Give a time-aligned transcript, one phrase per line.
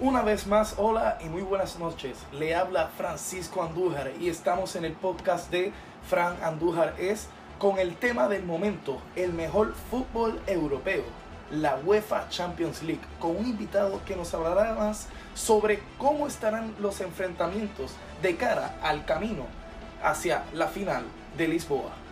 [0.00, 2.18] Una vez más, hola y muy buenas noches.
[2.32, 5.72] Le habla Francisco Andújar y estamos en el podcast de
[6.10, 7.28] Fran Andújar es
[7.60, 11.04] con el tema del momento, el mejor fútbol europeo,
[11.52, 17.00] la UEFA Champions League, con un invitado que nos hablará más sobre cómo estarán los
[17.00, 19.46] enfrentamientos de cara al camino
[20.02, 21.04] hacia la final
[21.38, 22.03] de Lisboa.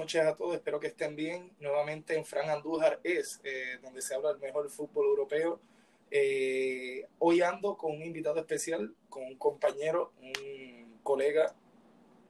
[0.00, 1.52] Noches a todos, espero que estén bien.
[1.60, 5.60] Nuevamente en Fran Andújar es eh, donde se habla del mejor fútbol europeo.
[6.10, 11.54] Eh, hoy ando con un invitado especial, con un compañero, un colega,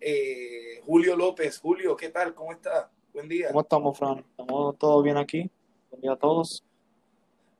[0.01, 1.61] eh, Julio López.
[1.61, 2.35] Julio, ¿qué tal?
[2.35, 2.89] ¿Cómo estás?
[3.15, 3.49] Buen día.
[3.49, 4.19] ¿Cómo estamos, Fran?
[4.19, 5.49] ¿Estamos todo bien aquí?
[5.91, 6.65] Buen día a todos.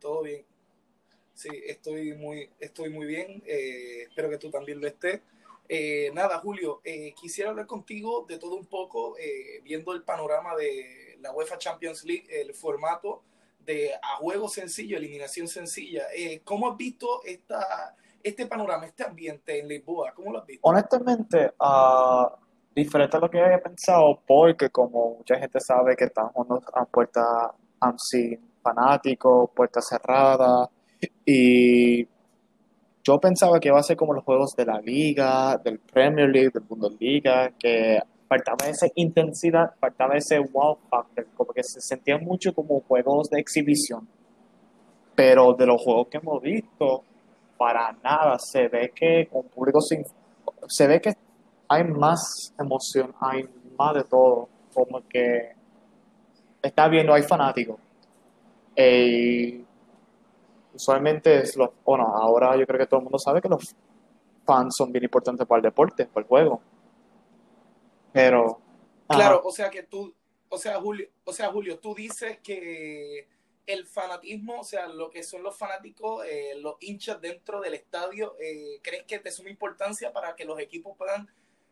[0.01, 0.45] Todo bien.
[1.35, 3.45] Sí, estoy muy, estoy muy bien.
[3.47, 5.21] espero que tú también lo estés.
[5.73, 10.57] Eh, nada, Julio, eh, quisiera hablar contigo de todo un poco, eh, viendo el panorama
[10.57, 13.23] de la UEFA Champions League, el formato
[13.61, 16.07] de a juego sencillo, eliminación sencilla.
[16.43, 20.13] ¿Cómo has visto esta, este panorama, este ambiente en Lisboa?
[20.13, 20.69] ¿Cómo lo has visto?
[20.69, 22.35] Honestamente, uh,
[22.75, 27.55] diferente a lo que había pensado, porque como mucha gente sabe que estamos a puerta
[27.97, 30.69] sin fanáticos, puerta cerrada,
[31.25, 32.09] y
[33.03, 36.51] yo pensaba que iba a ser como los juegos de la Liga, del Premier League,
[36.53, 42.55] del Bundesliga, que faltaba esa intensidad, faltaba ese wow factor, como que se sentían mucho
[42.55, 44.07] como juegos de exhibición.
[45.15, 47.03] Pero de los juegos que hemos visto,
[47.57, 50.05] para nada, se ve que con público sin,
[50.69, 51.13] se ve que
[51.69, 53.49] hay más emoción, hay
[53.79, 55.53] más de todo, como que
[56.63, 57.79] está viendo, hay fanáticos.
[60.81, 63.77] Usualmente es lo, bueno, ahora yo creo que todo el mundo sabe que los
[64.47, 66.63] fans son bien importantes para el deporte, para el juego.
[68.13, 68.61] Pero
[69.07, 70.15] claro, o sea que tú,
[70.49, 73.29] o sea, Julio, o sea, Julio, tú dices que
[73.67, 78.35] el fanatismo, o sea, lo que son los fanáticos, eh, los hinchas dentro del estadio,
[78.41, 81.29] eh, ¿crees que te suma importancia para que los equipos puedan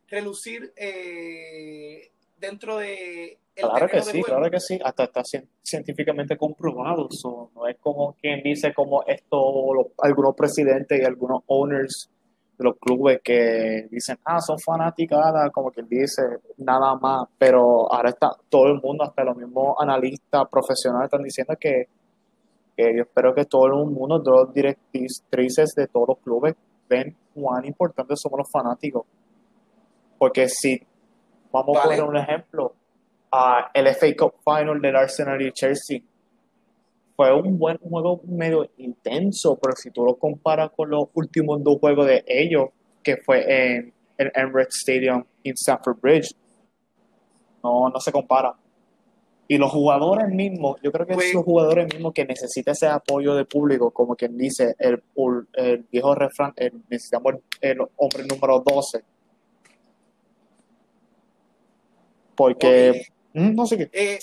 [0.07, 5.23] relucir eh, dentro de claro que sí, claro que sí, hasta está
[5.63, 7.09] científicamente comprobado.
[7.55, 12.11] no es como quien dice como esto, algunos presidentes y algunos owners
[12.59, 16.23] de los clubes que dicen, ah, son fanaticadas, como quien dice,
[16.57, 21.55] nada más, pero ahora está todo el mundo, hasta los mismos analistas profesionales están diciendo
[21.59, 21.89] que,
[22.77, 26.55] yo espero que todo el mundo, todos los directrices de todos los clubes
[26.89, 29.05] ven cuán importantes somos los fanáticos.
[30.17, 30.81] Porque si,
[31.53, 32.75] vamos a poner un ejemplo,
[33.75, 36.01] el FA Cup Final del Arsenal y Chelsea.
[37.17, 41.79] Fue un buen juego medio intenso, pero si tú lo comparas con los últimos dos
[41.81, 42.69] juegos de ellos,
[43.03, 43.43] que fue
[43.77, 46.35] en el Emirates Stadium en Stamford Bridge,
[47.63, 48.55] no, no se compara.
[49.51, 53.35] Y los jugadores mismos, yo creo que son los jugadores mismos que necesitan ese apoyo
[53.35, 55.03] de público, como quien dice el,
[55.55, 56.53] el viejo refrán,
[56.91, 59.03] necesitamos el, hombre número 12.
[62.39, 63.91] Porque no sé qué.
[63.93, 64.19] Eh,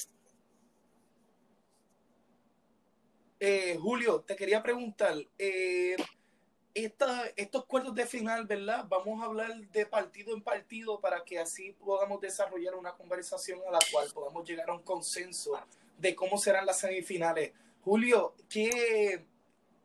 [3.41, 5.97] eh, Julio, te quería preguntar, eh,
[6.73, 8.85] estos cuartos de final, ¿verdad?
[8.87, 13.71] Vamos a hablar de partido en partido para que así podamos desarrollar una conversación a
[13.71, 15.59] la cual podamos llegar a un consenso
[15.97, 17.51] de cómo serán las semifinales.
[17.83, 19.25] Julio, ¿qué,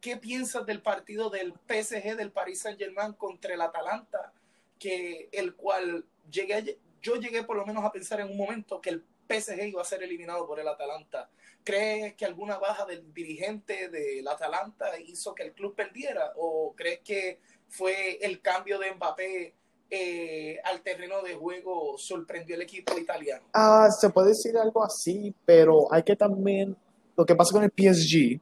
[0.01, 4.33] qué piensas del partido del PSG del Paris Saint Germain contra el Atalanta?
[4.79, 8.91] Que el cual llegué, yo llegué por lo menos a pensar en un momento que
[8.91, 11.31] el PSG iba a ser eliminado por el Atalanta.
[11.63, 16.33] ¿Crees que alguna baja del dirigente del Atalanta hizo que el club perdiera?
[16.37, 19.55] ¿O crees que fue el cambio de Mbappé
[19.91, 23.45] eh, al terreno de juego sorprendió al equipo italiano?
[23.53, 26.77] Ah, se puede decir algo así, pero hay que también,
[27.17, 28.41] lo que pasa con el PSG,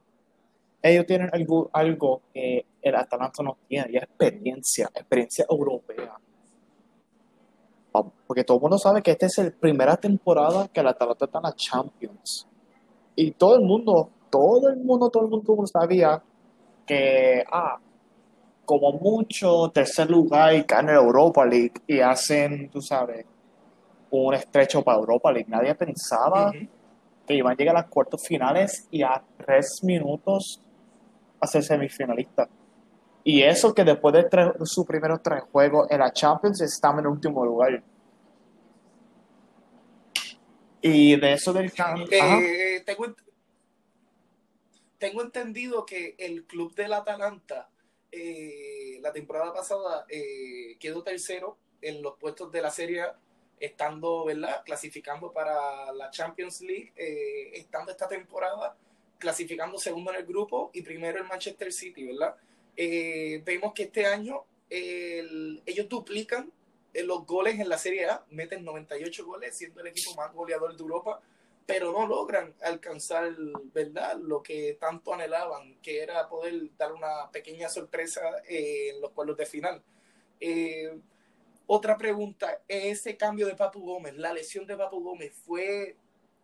[0.81, 6.17] ellos tienen algo, algo que el Atalanta no tiene, y experiencia, experiencia europea
[7.91, 11.39] porque todo el mundo sabe que esta es la primera temporada que la Atalanta está
[11.39, 12.47] en la Champions.
[13.15, 16.21] Y todo el mundo, todo el mundo, todo el mundo sabía
[16.85, 17.77] que, ah,
[18.65, 23.25] como mucho, tercer lugar y ganan Europa League y hacen, tú sabes,
[24.11, 25.49] un estrecho para Europa League.
[25.49, 26.51] Nadie pensaba
[27.25, 30.61] que iban a llegar a las cuartos finales y a tres minutos
[31.39, 32.47] a ser semifinalistas.
[33.23, 37.07] Y eso que después de, tres, sus primeros tres juegos en la Champions estaban en
[37.07, 37.83] último lugar.
[40.81, 41.71] Y de eso del
[42.11, 43.13] eh, tengo,
[44.97, 47.69] tengo, entendido que el club del Atalanta
[48.11, 53.03] eh, la temporada pasada eh, quedó tercero en los puestos de la serie
[53.59, 54.63] estando, ¿verdad?
[54.65, 58.75] Clasificando para la Champions League, eh, estando esta temporada,
[59.17, 62.35] clasificando segundo en el grupo y primero en Manchester City, ¿verdad?
[62.75, 66.51] Eh, vemos que este año ellos duplican
[66.93, 70.75] eh, los goles en la Serie A, meten 98 goles, siendo el equipo más goleador
[70.75, 71.21] de Europa,
[71.65, 73.35] pero no logran alcanzar,
[73.73, 74.17] ¿verdad?
[74.17, 79.45] Lo que tanto anhelaban, que era poder dar una pequeña sorpresa en los cuartos de
[79.45, 79.83] final.
[81.71, 85.95] Otra pregunta, ese cambio de Papu Gómez, la lesión de Papu Gómez, ¿fue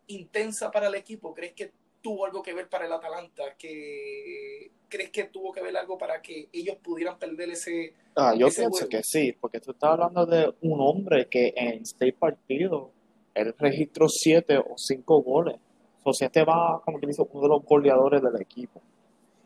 [0.05, 1.33] intensa para el equipo?
[1.33, 1.71] ¿Crees que
[2.05, 3.55] tuvo algo que ver para el Atalanta?
[3.57, 7.95] ¿Que, ¿Crees que tuvo que ver algo para que ellos pudieran perder ese...
[8.15, 12.13] Ah, yo pienso que sí, porque tú estás hablando de un hombre que en seis
[12.13, 12.89] partidos,
[13.33, 15.55] él registró siete o cinco goles.
[16.03, 18.79] O sea, este va, como que dice, uno de los goleadores del equipo.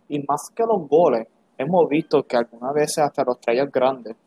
[0.09, 1.27] Y más que los goles,
[1.57, 4.17] hemos visto que algunas veces hasta los trailers grandes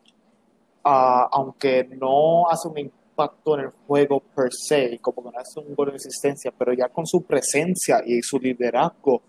[0.83, 2.73] aunque no hace un
[3.13, 6.73] impacto en el juego per se, como que no hace un gol de existencia, pero
[6.73, 9.21] ya con su presencia y su liderazgo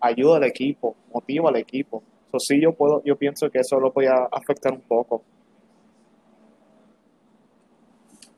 [0.00, 2.02] ayuda al equipo, motiva al equipo.
[2.32, 5.22] So, sí, yo, puedo, yo pienso que eso lo puede afectar un poco.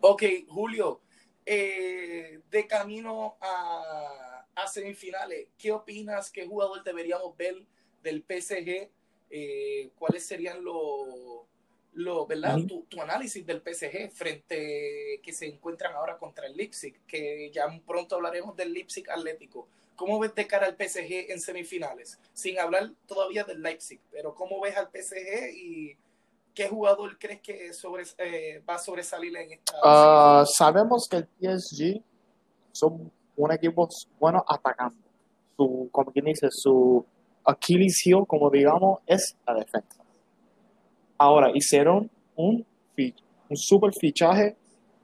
[0.00, 1.00] Ok, Julio,
[1.44, 6.31] eh, de camino a, a, semifinales, ¿qué opinas?
[6.31, 7.56] ¿Qué jugador deberíamos ver
[8.02, 8.90] del PSG?
[9.31, 11.46] Eh, ¿Cuáles serían los
[11.99, 12.59] lo, ¿verdad?
[12.67, 17.67] tu, tu, análisis del PSG frente que se encuentran ahora contra el Leipzig, que ya
[17.87, 19.67] pronto hablaremos del Leipzig Atlético.
[19.97, 22.19] ¿Cómo ves de cara al PSG en semifinales?
[22.33, 25.97] Sin hablar todavía del Leipzig, pero ¿cómo ves al PSG y
[26.55, 30.43] qué jugador crees que sobre, eh, va a sobresalir en esta?
[30.43, 32.00] Uh, sabemos que el PSG
[32.71, 33.89] son un equipo
[34.21, 35.03] bueno atacando.
[35.56, 37.05] Su, como quien dice, su
[37.45, 39.98] Achilles heel, como digamos, es la defensa
[41.19, 42.65] Ahora, hicieron un,
[43.53, 44.56] super fichaje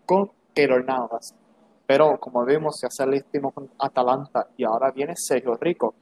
[0.06, 1.34] con Keylor Navas.
[1.87, 5.94] Pero como vimos, el último con Atalanta y ahora viene Sergio Rico.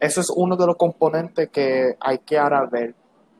[0.00, 2.94] Eso es uno de los componentes que hay que ahora ver.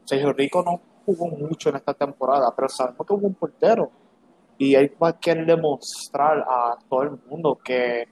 [0.05, 3.91] Sergio Rico no jugó mucho en esta temporada, pero sabemos que hubo un portero.
[4.59, 8.05] Y él va a querer demostrar a todo el mundo que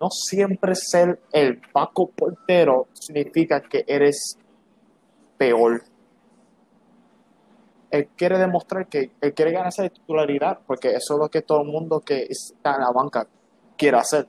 [0.00, 4.38] no siempre ser el Paco portero significa que eres
[5.36, 5.82] peor
[7.90, 11.62] él quiere demostrar que él quiere ganarse de titularidad, porque eso es lo que todo
[11.62, 13.26] el mundo que está en la banca
[13.76, 14.28] quiere hacer.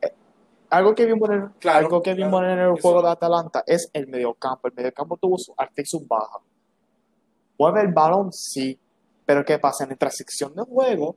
[0.00, 0.12] Eh,
[0.70, 4.06] algo que vimos en el, algo que vimos en el juego de Atalanta es el
[4.06, 4.68] mediocampo.
[4.68, 6.38] El mediocampo tuvo su arte y su baja.
[7.58, 8.78] Mueve el balón, sí,
[9.26, 9.84] pero ¿qué pasa?
[9.84, 11.16] En la transición de juego,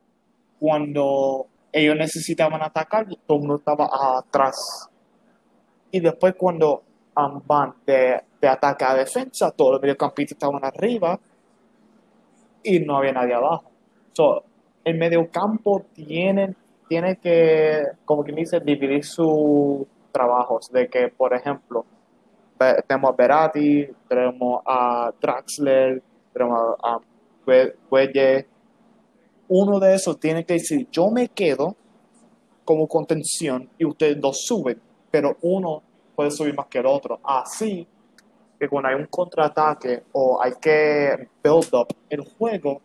[0.59, 4.89] cuando ellos necesitaban atacar, todo el mundo estaba atrás.
[5.89, 6.83] Y después cuando
[7.15, 11.19] van de, de, ataque a defensa, todos los mediocampistas estaban arriba
[12.63, 13.71] y no había nadie abajo.
[14.13, 14.43] So,
[14.83, 16.55] el mediocampo tiene,
[16.87, 20.71] tiene que, como quien dice, dividir sus trabajos.
[20.71, 21.85] De que, por ejemplo,
[22.87, 26.01] tenemos a Berati, tenemos a Draxler,
[26.33, 26.99] tenemos a, a
[29.47, 31.75] Uno de esos tiene que decir, yo me quedo
[32.63, 34.79] como contención y ustedes dos suben,
[35.11, 35.83] pero uno
[36.15, 37.19] puede subir más que el otro.
[37.23, 37.87] Así
[38.59, 42.81] que cuando hay un contraataque o hay que build up el juego,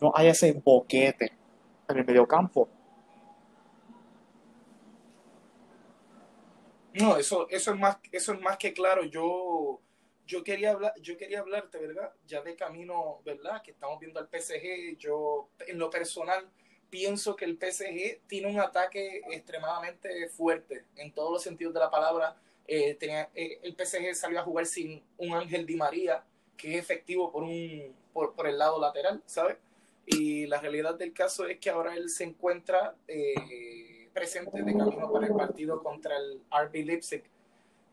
[0.00, 1.32] no hay ese boquete
[1.88, 2.68] en el mediocampo.
[6.94, 9.04] No, eso, eso, es más, eso es más que claro.
[9.04, 9.80] Yo,
[10.26, 12.12] yo, quería hablar, yo quería hablarte, ¿verdad?
[12.26, 13.62] Ya de camino, ¿verdad?
[13.62, 14.96] Que estamos viendo al PSG.
[14.98, 16.50] Yo, en lo personal,
[16.90, 21.90] pienso que el PSG tiene un ataque extremadamente fuerte en todos los sentidos de la
[21.90, 22.36] palabra.
[22.66, 26.24] Eh, tenía, eh, el PSG salió a jugar sin un Ángel Di María,
[26.56, 29.56] que es efectivo por, un, por, por, el lado lateral, ¿sabes?
[30.06, 35.12] Y la realidad del caso es que ahora él se encuentra eh, presente de camino
[35.12, 37.22] para el partido contra el RB Leipzig.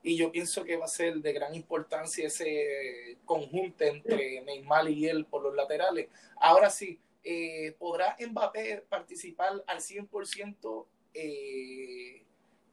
[0.03, 5.07] Y yo pienso que va a ser de gran importancia ese conjunto entre Neymar y
[5.07, 6.07] él por los laterales.
[6.39, 12.23] Ahora sí, eh, ¿podrá Mbappé participar al 100% eh,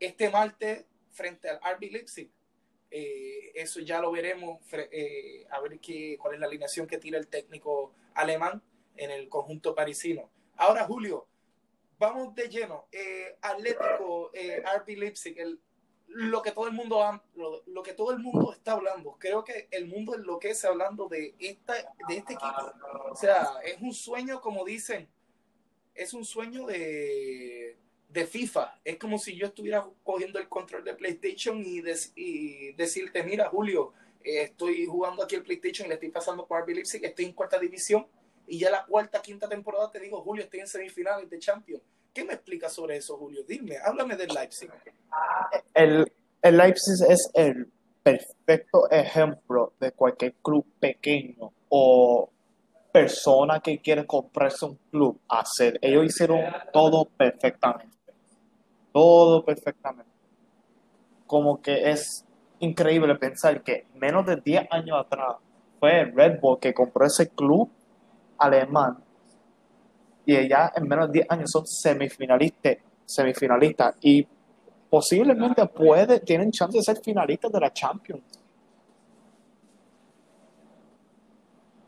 [0.00, 2.30] este martes frente al RB Leipzig?
[2.90, 4.60] Eh, eso ya lo veremos,
[5.50, 8.62] a ver qué, cuál es la alineación que tira el técnico alemán
[8.96, 10.30] en el conjunto parisino.
[10.56, 11.26] Ahora, Julio,
[11.98, 12.86] vamos de lleno.
[12.92, 15.60] Eh, Atlético, eh, RB Leipzig, el,
[16.14, 17.00] lo que todo el mundo
[17.34, 19.16] lo, lo, que todo el mundo está hablando.
[19.18, 21.74] Creo que el mundo enloquece hablando de esta,
[22.08, 22.72] de este equipo.
[23.10, 25.08] O sea, es un sueño, como dicen,
[25.94, 27.76] es un sueño de,
[28.08, 28.80] de FIFA.
[28.84, 31.82] Es como si yo estuviera cogiendo el control de PlayStation y,
[32.14, 33.92] y decirte, mira, Julio,
[34.22, 37.32] eh, estoy jugando aquí el PlayStation y le estoy pasando por RB Leipzig, estoy en
[37.32, 38.06] cuarta división
[38.46, 41.82] y ya la cuarta, quinta temporada te digo, Julio, estoy en semifinales de Champions.
[42.14, 43.42] ¿Qué me explicas sobre eso, Julio?
[43.46, 44.70] Dime, háblame del Leipzig.
[45.74, 46.06] El,
[46.42, 47.72] Leipzig es el
[48.04, 52.30] perfecto ejemplo de cualquier club pequeño o
[52.92, 55.76] persona que quiere comprarse un club hacer.
[55.82, 56.40] Ellos hicieron
[56.72, 57.96] todo perfectamente.
[58.92, 60.12] Todo perfectamente.
[61.26, 62.24] Como que es
[62.60, 65.34] increíble pensar que menos de 10 años atrás
[65.80, 67.68] fue Red Bull que compró ese club
[68.38, 69.03] alemán
[70.26, 74.26] y ya en menos de 10 años son semifinalistas, semifinalistas y
[74.88, 78.22] posiblemente puede, tienen chance de ser finalistas de la Champions.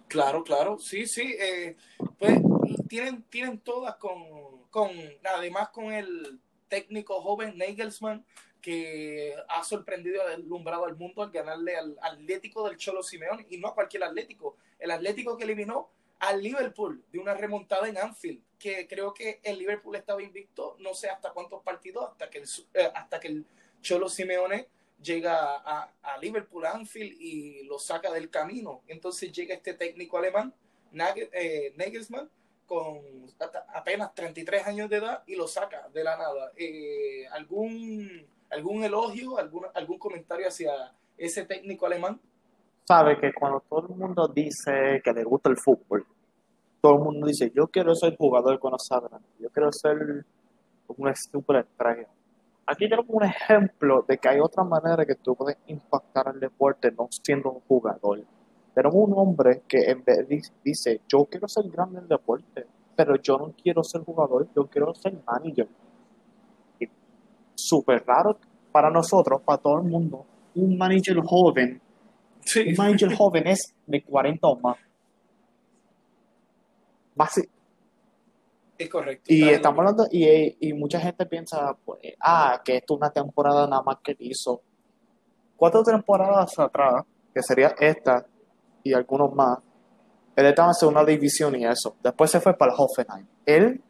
[0.08, 1.76] Claro, claro, sí, sí, eh,
[2.18, 2.40] pues
[2.88, 4.22] tienen, tienen todas con,
[4.70, 4.90] con,
[5.24, 8.24] además con el técnico joven Nagelsmann,
[8.60, 13.58] que ha sorprendido y alumbrado al mundo al ganarle al Atlético del Cholo Simeón y
[13.58, 18.42] no a cualquier Atlético, el Atlético que eliminó al Liverpool de una remontada en Anfield,
[18.58, 22.48] que creo que el Liverpool estaba invicto, no sé hasta cuántos partidos, hasta que el,
[22.74, 23.46] eh, hasta que el
[23.82, 24.68] Cholo Simeone
[25.02, 28.82] llega a, a, Liverpool, Anfield y lo saca del camino.
[28.88, 30.54] Entonces llega este técnico alemán,
[31.32, 32.30] eh, Nagelsmann,
[32.66, 33.00] con
[33.74, 36.52] apenas 33 años de edad y lo saca de la nada.
[36.56, 42.20] Eh, ¿algún, ¿Algún elogio, algún, algún comentario hacia ese técnico alemán?
[42.86, 46.06] Sabe que cuando todo el mundo dice que le gusta el fútbol,
[46.80, 48.88] todo el mundo dice, yo quiero ser jugador con los
[49.40, 50.24] yo quiero ser
[50.96, 52.06] una super estrella.
[52.68, 56.92] Aquí tenemos un ejemplo de que hay otra manera que tú puedes impactar el deporte
[56.92, 58.22] no siendo un jugador.
[58.74, 63.16] Tenemos un hombre que en vez dice, yo quiero ser grande en el deporte, pero
[63.16, 65.68] yo no quiero ser jugador, yo quiero ser manager.
[67.54, 68.36] Súper raro
[68.70, 70.24] para nosotros, para todo el mundo,
[70.54, 71.80] un manager joven
[72.46, 72.68] Sí.
[72.68, 74.76] Un manager joven es de 40 o más.
[78.78, 79.24] Es correcto.
[79.26, 83.66] Y estamos hablando, y, y, mucha gente piensa, pues, ah, que esto es una temporada
[83.66, 84.60] nada más que hizo.
[85.56, 88.26] Cuatro temporadas atrás, que sería esta
[88.82, 89.58] y algunos más,
[90.36, 91.96] él estaba en segunda división y eso.
[92.02, 93.26] Después se fue para el Hoffenheim.
[93.46, 93.82] Él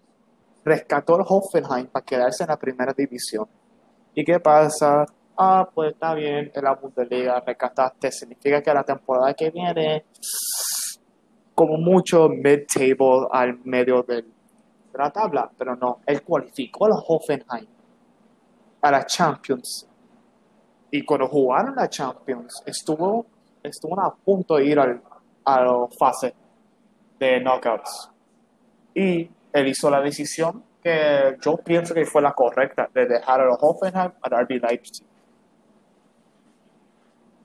[0.65, 3.47] rescató el Hoffenheim para quedarse en la primera división.
[4.15, 5.05] ¿Y qué pasa?
[5.37, 10.05] Ah, pues está bien, en la Bundesliga rescataste, significa que la temporada que viene,
[11.55, 14.25] como mucho mid-table al medio de
[14.95, 17.66] la tabla, pero no, él cualificó a los Hoffenheim
[18.81, 19.87] a la Champions.
[20.90, 23.26] Y cuando jugaron la Champions, estuvo,
[23.62, 25.02] estuvo a punto de ir al,
[25.45, 26.35] a la fase
[27.19, 28.11] de knockouts.
[28.95, 33.47] Y él hizo la decisión que yo pienso que fue la correcta de dejar a
[33.47, 35.05] los Hoffenheim a RB Leipzig.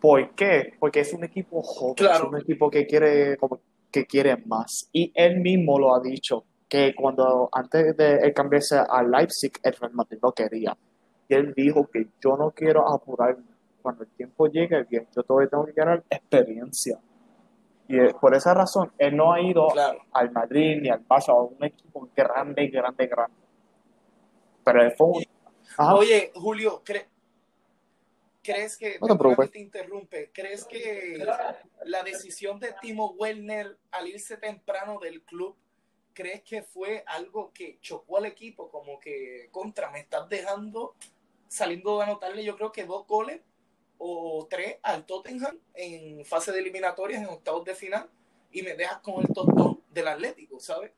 [0.01, 0.73] ¿Por qué?
[0.79, 4.89] Porque es un equipo joven, es un equipo que quiere, como, que quiere más.
[4.91, 9.93] Y él mismo lo ha dicho, que cuando antes de cambiarse a Leipzig, el Real
[9.93, 10.75] Madrid lo quería.
[11.29, 13.37] Y él dijo que yo no quiero apurar
[13.81, 16.99] cuando el tiempo llegue bien, yo todavía tengo que ganar experiencia.
[17.87, 19.67] Y por esa razón, él no ha ido
[20.13, 23.37] al Madrid ni al Barça, a un equipo grande, grande, grande.
[24.63, 25.23] Pero él fue un...
[25.93, 27.10] Oye, Julio, ¿crees
[28.43, 29.17] ¿Crees que, no
[29.49, 31.23] te, interrumpe, crees que
[31.85, 35.55] la decisión de Timo Werner al irse temprano del club,
[36.13, 40.95] crees que fue algo que chocó al equipo, como que contra, me estás dejando
[41.51, 43.41] saliendo de anotarle yo creo que dos goles
[43.97, 48.09] o tres al Tottenham en fase de eliminatorias, en octavos de final,
[48.51, 50.93] y me dejas con el tostón del Atlético, ¿sabes?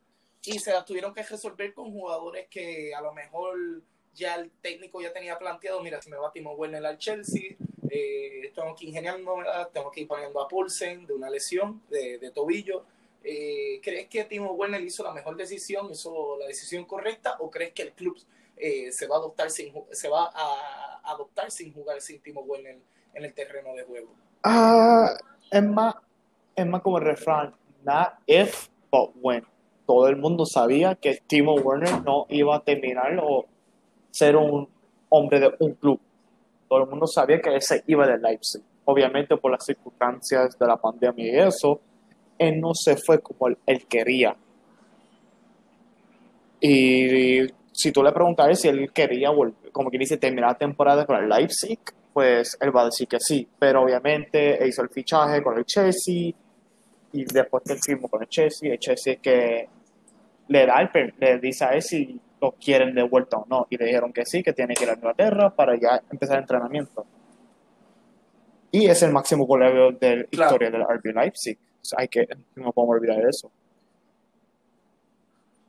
[0.45, 3.81] Y se las tuvieron que resolver con jugadores que a lo mejor
[4.15, 7.55] ya el técnico ya tenía planteado, mira, si me va Timo Werner al Chelsea,
[7.89, 9.35] eh, tengo que ingeniando,
[9.71, 12.85] tengo que ir poniendo a Pulsen de una lesión de, tobillo.
[13.23, 17.73] Eh, ¿Crees que Timo Werner hizo la mejor decisión, hizo la decisión correcta, o crees
[17.73, 18.17] que el club
[18.57, 22.77] eh, se va a adoptar sin se va a adoptar sin jugar sin Timo Werner
[23.13, 24.09] en el terreno de juego?
[24.43, 25.15] Ah,
[25.51, 25.95] es más,
[26.55, 29.45] es más como el refrán, not if but when.
[29.85, 33.45] Todo el mundo sabía que Timo Werner no iba a terminar o
[34.13, 34.67] ser un
[35.09, 35.99] hombre de un club.
[36.69, 38.61] Todo el mundo sabía que él se iba de Leipzig.
[38.85, 41.81] Obviamente por las circunstancias de la pandemia y eso,
[42.37, 44.35] él no se fue como él, quería.
[46.59, 47.39] Y
[47.71, 49.29] si tú le él si él quería
[49.71, 51.79] como que dice, terminar la temporada con el Leipzig,
[52.13, 53.47] pues él va a decir que sí.
[53.57, 56.31] Pero obviamente hizo el fichaje con el Chelsea
[57.13, 59.67] y después que él firmó con el Chelsea, el Chelsea que
[60.47, 63.67] le da el, le dice a él si lo quieren de vuelta o no.
[63.69, 66.43] Y le dijeron que sí, que tiene que ir a Inglaterra para ya empezar el
[66.43, 67.05] entrenamiento.
[68.71, 70.51] Y es el máximo goleador de la Claro.
[70.55, 71.57] historia del RB Leipzig.
[71.81, 73.49] O sea, hay que, no podemos olvidar eso.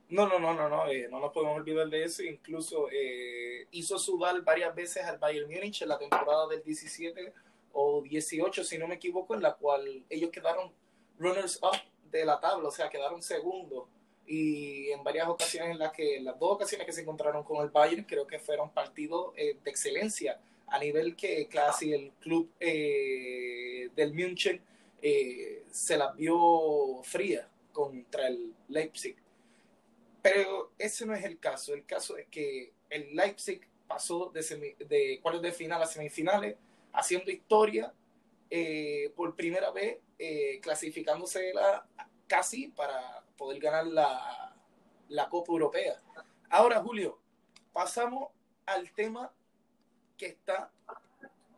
[0.09, 2.23] No, no, no, no, no, eh, no nos podemos olvidar de eso.
[2.23, 7.33] Incluso eh, hizo sudar varias veces al Bayern Múnich en la temporada del 17
[7.73, 10.73] o 18, si no me equivoco, en la cual ellos quedaron
[11.19, 11.77] runners up
[12.11, 13.85] de la tabla, o sea, quedaron segundos.
[14.27, 17.71] Y en varias ocasiones en las que, las dos ocasiones que se encontraron con el
[17.71, 23.91] Bayern, creo que fueron partidos eh, de excelencia, a nivel que casi el club eh,
[23.95, 24.63] del München
[25.03, 29.17] eh, se las vio fría contra el Leipzig.
[30.23, 31.75] Pero ese no es el caso.
[31.75, 36.57] El caso es que el Leipzig pasó de, semi- de cuartos de final a semifinales,
[36.95, 37.93] haciendo historia
[38.49, 39.99] eh, por primera vez,
[40.63, 41.87] clasificándose la-
[42.27, 44.55] casi para poder ganar la,
[45.09, 46.01] la Copa Europea.
[46.51, 47.19] Ahora, Julio,
[47.73, 48.31] pasamos
[48.67, 49.33] al tema
[50.17, 50.71] que está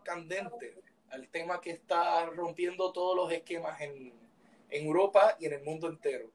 [0.02, 4.12] candente, al tema que está rompiendo todos los esquemas en,
[4.71, 6.30] en Europa y en el mundo entero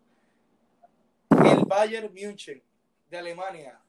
[1.46, 2.62] el Bayern München
[3.10, 3.82] de Alemania,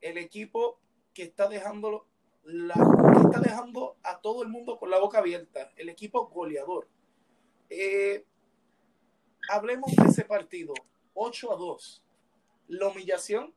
[0.00, 0.78] el equipo
[1.12, 2.06] que está dejando
[2.44, 6.88] la, que está dejando a todo el mundo con la boca abierta, el equipo goleador.
[7.68, 8.24] Eh,
[9.48, 10.74] hablemos de ese partido,
[11.14, 12.04] 8 a 2.
[12.68, 13.52] La humillación,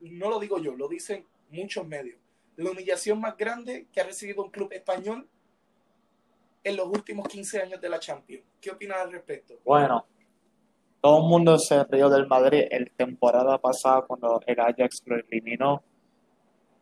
[0.00, 2.18] no lo digo yo, lo dicen muchos medios.
[2.56, 5.28] La humillación más grande que ha recibido un club español
[6.62, 8.44] en los últimos 15 años de la Champions.
[8.60, 9.58] ¿Qué opinas al respecto?
[9.64, 10.06] Bueno,
[11.00, 15.82] todo el mundo se rió del Madrid en temporada pasada cuando el Ajax lo eliminó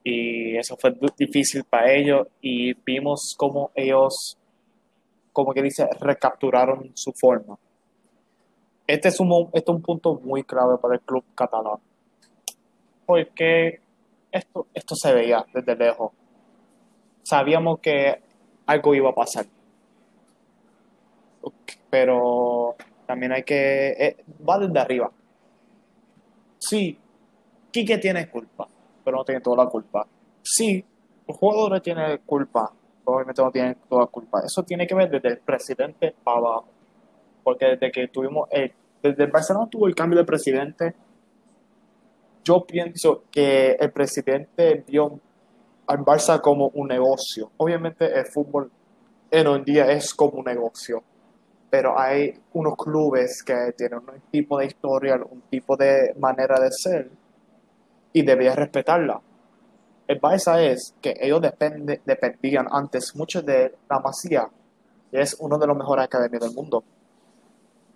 [0.04, 4.38] y eso fue difícil para ellos y vimos cómo ellos,
[5.32, 7.58] como que dice, recapturaron su forma.
[8.86, 11.78] Este es un, este es un punto muy clave para el club catalán
[13.06, 13.80] porque
[14.30, 16.12] esto, esto se veía desde lejos.
[17.22, 18.20] Sabíamos que
[18.66, 19.46] algo iba a pasar
[21.92, 22.74] pero
[23.06, 23.90] también hay que...
[23.90, 24.16] eh,
[24.48, 25.10] va desde arriba.
[26.58, 26.98] Sí,
[27.70, 28.66] Quique tiene culpa,
[29.04, 30.06] pero no tiene toda la culpa.
[30.42, 30.82] Sí,
[31.28, 32.72] los jugadores tienen culpa,
[33.04, 34.40] pero obviamente no tienen toda la culpa.
[34.42, 36.71] Eso tiene que ver desde el presidente para abajo.
[37.42, 38.48] Porque desde que tuvimos...
[38.50, 40.94] El, desde el Barcelona tuvo el cambio de presidente,
[42.44, 45.18] yo pienso que el presidente vio
[45.86, 47.50] al Barça como un negocio.
[47.56, 48.70] Obviamente el fútbol
[49.30, 51.02] en hoy en día es como un negocio
[51.72, 56.70] pero hay unos clubes que tienen un tipo de historia, un tipo de manera de
[56.70, 57.10] ser
[58.12, 59.18] y debías respetarla.
[60.06, 64.50] El Barça es que ellos depende, dependían antes mucho de la Masía,
[65.10, 66.84] que es uno de los mejores academias del mundo.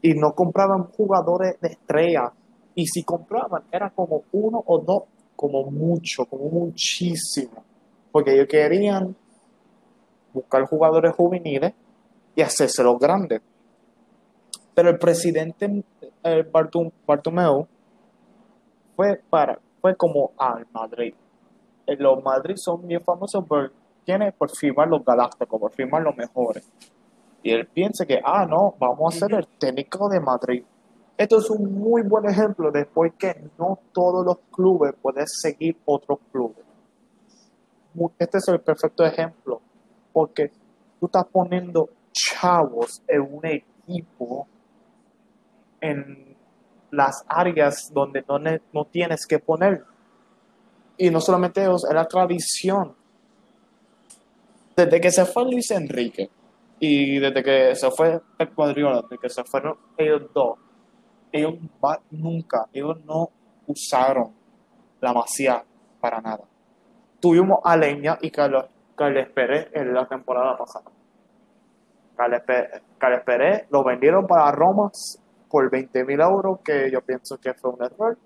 [0.02, 2.32] Y no compraban jugadores de estrella.
[2.74, 5.02] Y si compraban, era como uno o dos,
[5.34, 7.64] como mucho, como muchísimo.
[8.12, 9.14] Porque ellos querían
[10.32, 11.72] buscar jugadores juveniles
[12.34, 13.40] y hacérselos grandes.
[14.74, 15.82] Pero el presidente
[16.22, 17.66] eh, Bartum- Bartomeu
[18.94, 21.14] fue para fue como al Madrid.
[21.86, 23.72] Eh, Los Madrid son bien famosos por
[24.04, 26.68] tiene por firmar los galácticos, por firmar los mejores.
[27.46, 30.64] Y él piensa que ah no, vamos a ser el técnico de Madrid.
[31.16, 35.76] Esto es un muy buen ejemplo de por qué no todos los clubes pueden seguir
[35.84, 36.64] otros clubes.
[38.18, 39.60] Este es el perfecto ejemplo,
[40.12, 40.50] porque
[40.98, 44.48] tú estás poniendo chavos en un equipo
[45.80, 46.36] en
[46.90, 49.84] las áreas donde no, no tienes que poner.
[50.96, 52.92] Y no solamente eso, es la tradición.
[54.74, 56.28] Desde que se fue Luis Enrique
[56.78, 60.58] y desde que se fue Pep Guardiola, desde que se fueron ellos dos,
[61.32, 61.54] ellos
[62.10, 63.30] nunca, ellos no
[63.66, 64.34] usaron
[65.00, 65.64] la masía
[66.00, 66.44] para nada.
[67.20, 70.90] Tuvimos a Leña y Carlos, Carles Pérez en la temporada pasada.
[72.16, 74.90] Carles Pérez, lo vendieron para Roma
[75.48, 78.18] por 20 mil euros, que yo pienso que fue un error.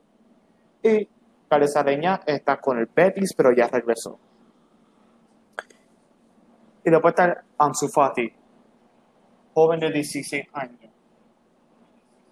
[0.82, 1.08] Y
[1.48, 4.18] Carles Areña está con el Betis, pero ya regresó.
[6.84, 8.32] Y después está Ansu Fati,
[9.60, 10.90] joven de 16 años.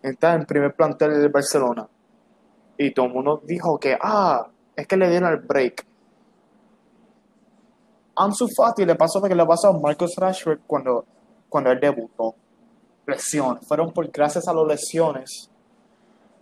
[0.03, 1.87] Está en primer plantel de Barcelona.
[2.77, 5.85] Y todo el mundo dijo que, ah, es que le dieron el break.
[8.17, 11.05] Ansu Fati le pasó lo que le pasó a Marcus Rashford cuando,
[11.49, 12.35] cuando él debutó.
[13.07, 13.67] Lesiones.
[13.67, 15.51] Fueron por gracias a las lesiones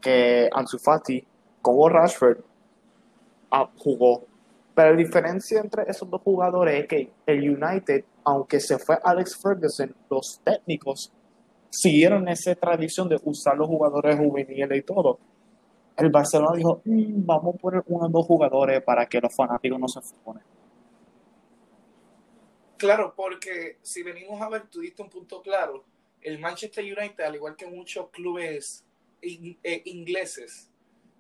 [0.01, 1.27] que Ansu Fati,
[1.63, 2.39] como Rashford,
[3.51, 4.25] ah, jugó.
[4.75, 9.41] Pero la diferencia entre esos dos jugadores es que el United, aunque se fue Alex
[9.41, 11.13] Ferguson, los técnicos
[11.71, 15.21] siguieron esa tradición de usar los jugadores juveniles y todo.
[15.97, 19.79] El Barcelona dijo, mm, vamos a poner uno o dos jugadores para que los fanáticos
[19.79, 20.43] no se funen.
[22.77, 25.85] Claro, porque si venimos a ver, tú diste un punto claro.
[26.21, 28.85] El Manchester United, al igual que muchos clubes
[29.23, 30.69] eh, ingleses,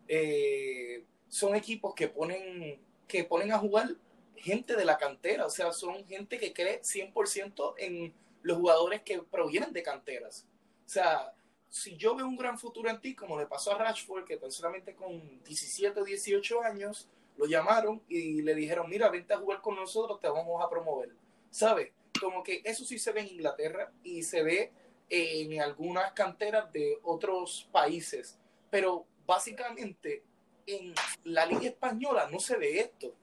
[0.09, 3.91] eh, son equipos que ponen, que ponen a jugar
[4.37, 9.21] gente de la cantera, o sea, son gente que cree 100% en los jugadores que
[9.21, 10.47] provienen de canteras.
[10.85, 11.33] O sea,
[11.69, 14.51] si yo veo un gran futuro en ti, como le pasó a Rashford, que tan
[14.51, 19.61] solamente con 17 o 18 años lo llamaron y le dijeron, mira, vente a jugar
[19.61, 21.11] con nosotros, te vamos a promover.
[21.51, 21.93] ¿Sabes?
[22.19, 24.73] Como que eso sí se ve en Inglaterra y se ve
[25.09, 28.39] en algunas canteras de otros países.
[28.71, 30.23] Pero básicamente
[30.67, 30.95] en
[31.25, 33.15] la Liga Española no se ve esto.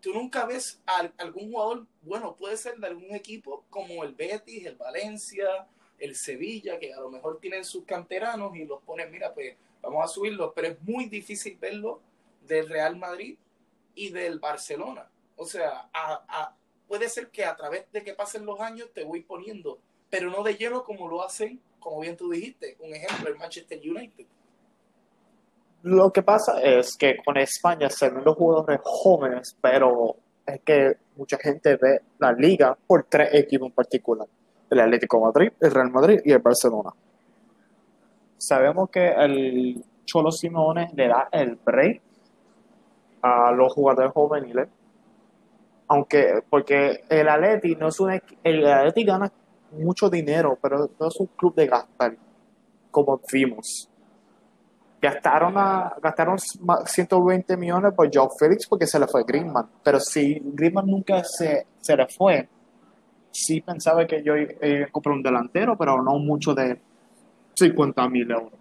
[0.00, 4.66] Tú nunca ves a algún jugador, bueno, puede ser de algún equipo como el Betis,
[4.66, 9.34] el Valencia, el Sevilla, que a lo mejor tienen sus canteranos y los ponen, mira,
[9.34, 12.00] pues vamos a subirlos, pero es muy difícil verlo
[12.46, 13.36] del Real Madrid
[13.94, 15.10] y del Barcelona.
[15.36, 15.90] O sea,
[16.88, 20.42] puede ser que a través de que pasen los años te voy poniendo, pero no
[20.42, 24.26] de lleno como lo hacen, como bien tú dijiste, un ejemplo, el Manchester United.
[25.82, 30.96] Lo que pasa es que con España se ven los jugadores jóvenes, pero es que
[31.16, 34.26] mucha gente ve la liga por tres equipos en particular.
[34.68, 36.90] El Atlético Madrid, el Real Madrid y el Barcelona.
[38.36, 42.02] Sabemos que el Cholo Simone le da el break
[43.22, 44.68] a los jugadores juveniles.
[45.88, 49.32] Aunque, porque el Atleti no es un el Atleti gana
[49.72, 52.16] mucho dinero, pero no es un club de gastar,
[52.90, 53.90] como vimos
[55.00, 59.68] gastaron, a, gastaron 120 millones por Joe Felix porque se le fue Griezmann.
[59.82, 62.48] Pero si Griezmann nunca se, se le fue,
[63.30, 64.52] sí pensaba que yo iba
[64.86, 66.78] a comprar un delantero, pero no mucho de
[67.54, 68.52] 50 mil euros.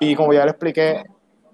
[0.00, 1.04] Y como ya le expliqué,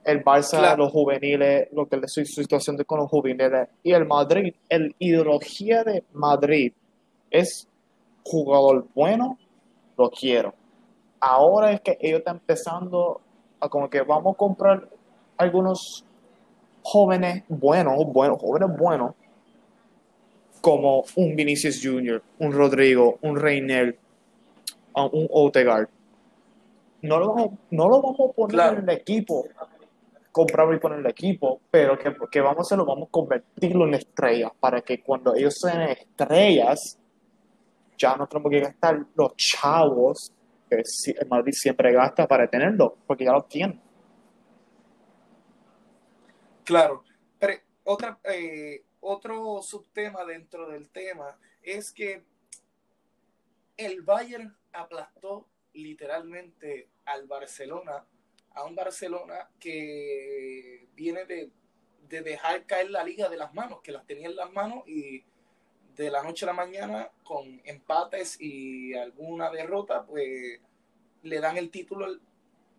[0.04, 4.06] el Barça, los juveniles, lo que es su situación de, con los juveniles y el
[4.06, 6.72] Madrid, el ideología de Madrid
[7.30, 7.68] es
[8.24, 9.36] jugador bueno,
[9.98, 10.54] lo quiero
[11.20, 13.20] ahora es que ellos están empezando
[13.60, 14.88] a como que vamos a comprar
[15.36, 16.04] algunos
[16.82, 19.14] jóvenes buenos, buenos, jóvenes buenos,
[20.60, 23.96] como un Vinicius Jr., un Rodrigo, un Reynel,
[24.94, 25.88] un Otegard.
[27.02, 29.46] No lo vamos, no lo vamos a poner en el equipo,
[30.32, 33.86] comprarlo y poner en el equipo, pero que, que vamos a hacerlo, vamos a convertirlo
[33.86, 36.98] en estrellas, para que cuando ellos sean estrellas,
[37.96, 40.32] ya no tenemos que gastar los chavos
[40.68, 43.80] que el Madrid siempre gasta para tenerlo, porque ya lo tiene.
[46.64, 47.02] Claro,
[47.38, 47.54] pero
[47.84, 52.22] otra, eh, otro subtema dentro del tema es que
[53.76, 58.04] el Bayern aplastó literalmente al Barcelona,
[58.50, 61.50] a un Barcelona que viene de,
[62.08, 65.24] de dejar caer la liga de las manos, que las tenía en las manos y
[65.98, 70.60] de la noche a la mañana, con empates y alguna derrota, pues
[71.24, 72.06] le dan el título,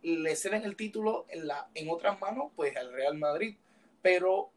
[0.01, 3.57] le ceden el título en, la, en otras manos, pues al Real Madrid.
[4.01, 4.51] Pero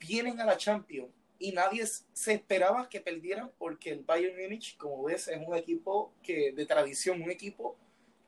[0.00, 5.04] vienen a la Champions y nadie se esperaba que perdieran porque el Bayern Múnich, como
[5.04, 7.76] ves, es un equipo que de tradición, un equipo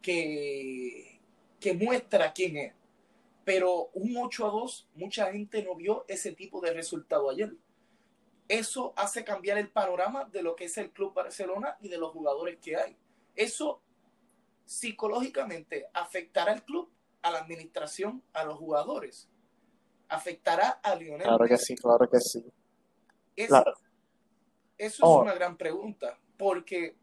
[0.00, 1.18] que,
[1.58, 2.72] que muestra quién es.
[3.44, 7.52] Pero un 8 a 2, mucha gente no vio ese tipo de resultado ayer
[8.48, 12.12] eso hace cambiar el panorama de lo que es el Club Barcelona y de los
[12.12, 12.96] jugadores que hay.
[13.34, 13.82] Eso
[14.64, 16.90] psicológicamente afectará al club,
[17.22, 19.28] a la administración, a los jugadores.
[20.08, 21.26] Afectará a Lionel.
[21.26, 22.44] Claro que sí, claro que sí.
[23.34, 23.64] Eso,
[24.78, 25.22] es oh.
[25.22, 26.96] una gran pregunta, porque,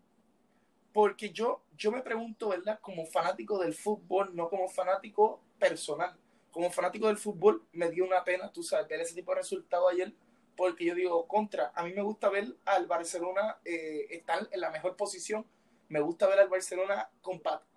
[0.93, 2.79] porque yo, yo me pregunto, ¿verdad?
[2.81, 6.17] Como fanático del fútbol, no como fanático personal.
[6.51, 9.89] Como fanático del fútbol, me dio una pena, tú sabes, ver ese tipo de resultado
[9.89, 10.13] ayer
[10.55, 14.69] porque yo digo, contra, a mí me gusta ver al Barcelona eh, estar en la
[14.69, 15.45] mejor posición,
[15.89, 17.09] me gusta ver al Barcelona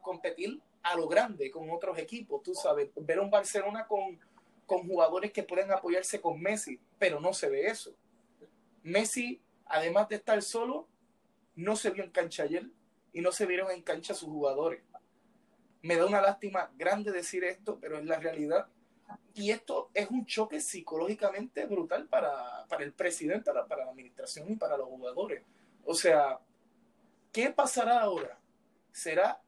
[0.00, 4.18] competir a lo grande con otros equipos, tú sabes, ver un Barcelona con,
[4.66, 7.94] con jugadores que pueden apoyarse con Messi, pero no se ve eso.
[8.82, 10.86] Messi, además de estar solo,
[11.56, 12.66] no se vio en cancha ayer
[13.12, 14.82] y no se vieron en cancha sus jugadores.
[15.82, 18.68] Me da una lástima grande decir esto, pero es la realidad
[19.34, 24.78] y esto es un choque psicológicamente brutal para, el presidente, para, la administración y para
[24.78, 25.42] los jugadores.
[25.84, 26.40] O sea,
[27.32, 28.38] ¿qué pasará ahora?
[28.92, 29.40] ¿Será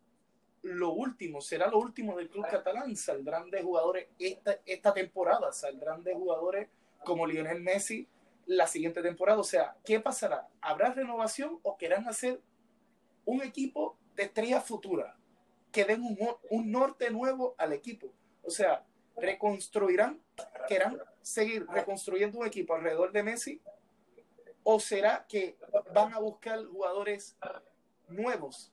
[0.60, 2.94] lo último, será lo último del club catalán.
[2.96, 6.68] Saldrán de jugadores esta, esta temporada, saldrán de jugadores
[7.04, 8.06] como Lionel Messi
[8.44, 9.38] la siguiente temporada.
[9.38, 10.48] O sea, ¿qué pasará?
[10.60, 12.42] ¿Habrá renovación o querrán hacer
[13.24, 15.16] un equipo de estrella futura?
[15.72, 16.18] Que den un,
[16.50, 18.12] un norte nuevo al equipo.
[18.42, 18.84] O sea,
[19.20, 20.20] reconstruirán,
[20.68, 23.60] querrán seguir reconstruyendo un equipo alrededor de Messi
[24.62, 25.56] o será que
[25.94, 27.36] van a buscar jugadores
[28.08, 28.72] nuevos,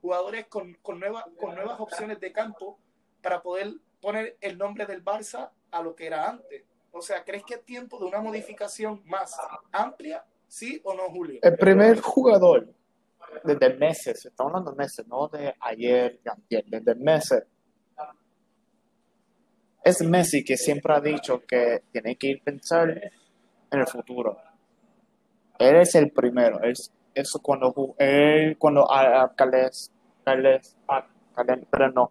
[0.00, 1.00] jugadores con, con,
[1.38, 2.78] con nuevas opciones de campo
[3.22, 6.64] para poder poner el nombre del Barça a lo que era antes?
[6.92, 9.36] O sea, ¿crees que es tiempo de una modificación más
[9.72, 10.24] amplia?
[10.48, 11.38] ¿Sí o no, Julio?
[11.42, 12.68] El primer jugador
[13.44, 17.44] desde meses, estamos hablando de meses, no de ayer, desde meses,
[19.82, 24.36] es Messi que siempre ha dicho que tiene que ir pensar en el futuro.
[25.58, 26.62] Él es el primero.
[26.62, 29.34] Es, eso cuando él, cuando a, a,
[31.70, 32.10] pero no,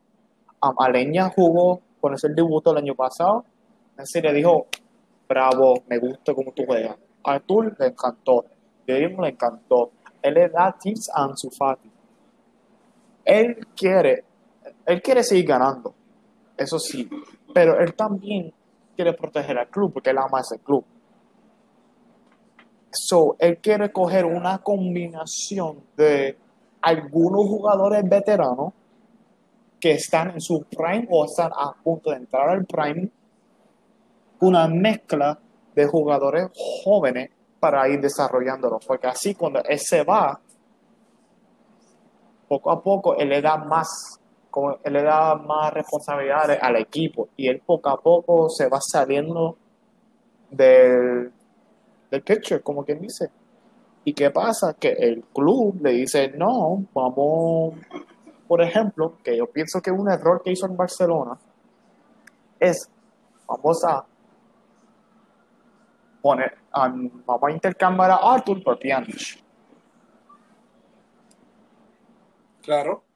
[0.61, 3.45] a Aleña jugó con ese debutó el año pasado.
[3.97, 4.67] Messi le dijo,
[5.27, 6.95] bravo, me gusta cómo tú juegas.
[7.23, 8.45] A Artur le encantó.
[8.87, 9.91] Diego le encantó.
[10.21, 11.89] Él le da tips a Ansu Fati.
[13.25, 14.23] Él quiere,
[14.85, 15.93] él quiere seguir ganando.
[16.57, 17.07] Eso sí,
[17.53, 18.53] pero él también
[18.95, 20.83] quiere proteger al club porque él ama ese club.
[22.91, 26.37] So, él quiere coger una combinación de
[26.81, 28.73] algunos jugadores veteranos
[29.79, 33.09] que están en su prime o están a punto de entrar al prime,
[34.41, 35.39] una mezcla
[35.75, 36.49] de jugadores
[36.83, 40.39] jóvenes para ir desarrollándolo, porque así cuando él se va,
[42.47, 44.18] poco a poco él le da más
[44.49, 48.79] como él le da más responsabilidades al equipo y él poco a poco se va
[48.81, 49.57] saliendo
[50.49, 51.31] del,
[52.09, 53.29] del como quien dice.
[54.03, 54.73] ¿Y qué pasa?
[54.73, 57.75] Que el club le dice, no, vamos,
[58.47, 61.37] por ejemplo, que yo pienso que un error que hizo en Barcelona
[62.59, 62.89] es,
[63.47, 64.03] vamos a
[66.21, 69.43] poner, vamos a intercambiar a Arthur por Pjanic.
[72.61, 73.08] Claro.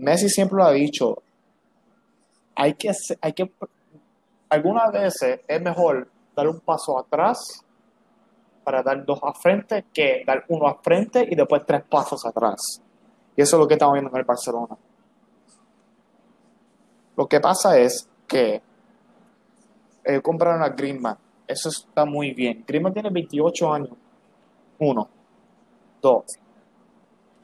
[0.00, 1.22] Messi siempre lo ha dicho,
[2.54, 3.52] hay que, hay que,
[4.48, 7.38] algunas veces es mejor dar un paso atrás
[8.64, 12.82] para dar dos a frente que dar uno a frente y después tres pasos atrás.
[13.36, 14.76] Y eso es lo que estamos viendo en el Barcelona.
[17.16, 18.62] Lo que pasa es que
[20.04, 21.18] eh, compraron a Griezmann.
[21.46, 22.64] Eso está muy bien.
[22.66, 23.92] Griezmann tiene 28 años.
[24.78, 25.08] Uno.
[26.00, 26.24] Dos.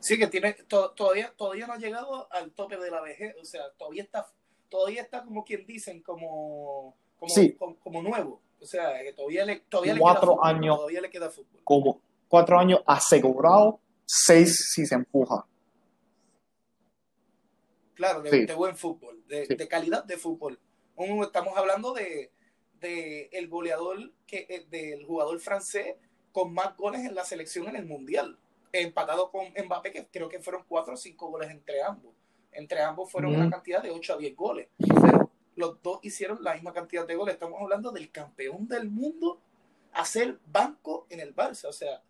[0.00, 3.62] Sí, que tiene, todavía, todavía no ha llegado al tope de la vejez, o sea,
[3.76, 4.26] todavía está,
[4.68, 6.96] todavía está como quien dicen, como,
[7.82, 8.40] como, nuevo.
[8.60, 11.60] O sea, que todavía le, todavía cuatro queda años, todavía le queda fútbol.
[11.64, 15.46] Como cuatro años asegurado, seis si se empuja.
[17.94, 20.60] Claro, de, buen fútbol, de, calidad de fútbol.
[21.22, 22.30] estamos hablando de,
[22.80, 25.96] de el goleador, que, eh, del jugador francés
[26.30, 28.38] con más goles en la selección en el mundial
[28.72, 32.12] empatado con Mbappé, que creo que fueron cuatro o cinco goles entre ambos.
[32.52, 34.68] Entre ambos fueron una cantidad de 8 a 10 goles.
[34.78, 37.34] Pero los dos hicieron la misma cantidad de goles.
[37.34, 39.40] Estamos hablando del campeón del mundo
[39.92, 41.68] hacer banco en el Barça.
[41.68, 42.00] O sea,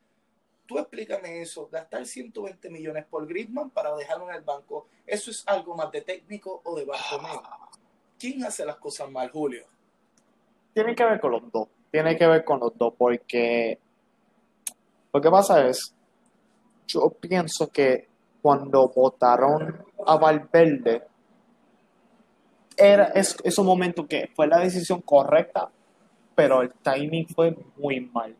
[0.66, 5.44] tú explícame eso, gastar 120 millones por Griezmann para dejarlo en el banco, ¿eso es
[5.46, 7.40] algo más de técnico o de Bartomeu?
[8.18, 9.64] ¿Quién hace las cosas mal, Julio?
[10.74, 13.78] Tiene que ver con los dos, tiene que ver con los dos, porque
[15.12, 15.94] lo que pasa es,
[16.86, 18.08] yo pienso que
[18.40, 21.02] cuando votaron a Valverde,
[22.76, 25.68] era, es, un momento que fue la decisión correcta,
[26.34, 28.36] pero el timing fue muy mal.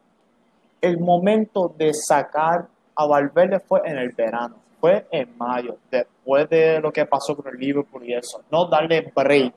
[0.80, 6.80] El momento de sacar a Valverde fue en el verano, fue en mayo, después de
[6.80, 8.42] lo que pasó con el Liverpool y eso.
[8.50, 9.54] No darle break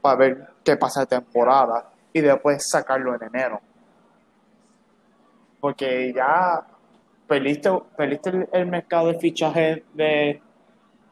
[0.00, 3.60] para ver qué pasa de temporada y después sacarlo en enero.
[5.60, 6.64] Porque ya
[7.96, 10.40] perdiste, el, mercado de fichaje de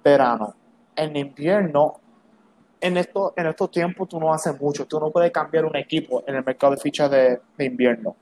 [0.05, 0.55] verano.
[0.95, 2.01] En invierno,
[2.81, 4.87] en, esto, en estos tiempos tú no haces mucho.
[4.87, 8.17] Tú no puedes cambiar un equipo en el mercado de fichas de, invierno.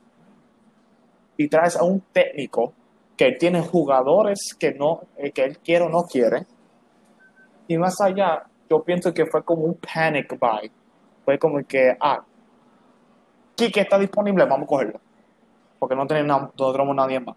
[1.37, 2.73] Y traes a un técnico
[3.17, 6.45] que tiene jugadores que, no, eh, que él quiere o no quiere.
[7.67, 10.71] Y más allá, yo pienso que fue como un panic buy.
[11.25, 12.23] Fue como que, ah,
[13.55, 15.01] Kike está disponible, vamos a cogerlo.
[15.77, 17.35] Porque no tenemos, no tenemos nadie más.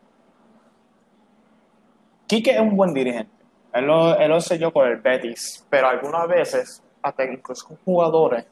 [2.32, 3.30] Quique es un buen dirigente.
[3.74, 8.46] Él lo, él lo selló con el Betis, pero algunas veces, hasta incluso con jugadores,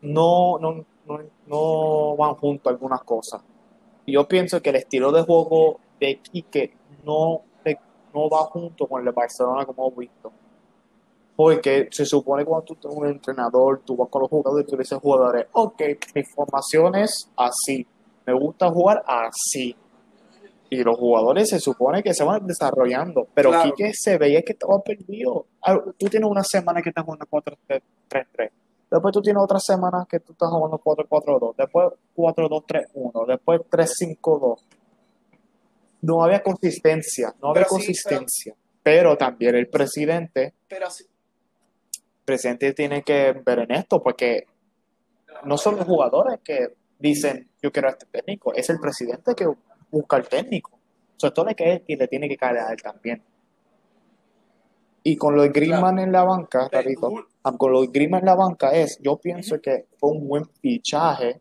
[0.00, 0.84] no, no,
[1.46, 3.40] no, van juntos algunas cosas.
[4.04, 7.42] yo pienso que el estilo de juego de Quique no,
[8.12, 10.32] no va junto con el Barcelona como hemos visto.
[11.36, 14.76] Porque se supone cuando tú tienes un entrenador, tú vas con los jugadores y tú
[14.76, 15.82] dices jugadores, ok,
[16.16, 17.86] mi formación es así,
[18.26, 19.76] me gusta jugar así.
[20.70, 23.70] Y los jugadores se supone que se van desarrollando, pero Claro.
[23.70, 25.46] aquí que se veía que estaba perdido.
[25.62, 28.50] Ah, Tú tienes una semana que estás jugando 4-3-3.
[28.90, 31.56] Después tú tienes otra semana que tú estás jugando 4-4-2.
[31.56, 33.26] Después 4-2-3-1.
[33.26, 34.62] Después 3-5-2.
[36.02, 37.34] No había consistencia.
[37.42, 38.54] No había Pero sí, consistencia.
[38.82, 44.44] Pero también el presidente, Pero así, el presidente tiene que ver en esto porque
[45.44, 49.46] no son los jugadores que dicen yo quiero a este técnico, es el presidente que
[49.90, 50.72] busca al técnico.
[50.72, 53.22] O sea, esto le, que, y le tiene que caer a él también.
[55.02, 57.10] Y con lo de Griezmann en la banca, Rarito,
[57.42, 60.44] ah, con lo de Griezmann en la banca es, yo pienso que fue un buen
[60.60, 61.40] fichaje.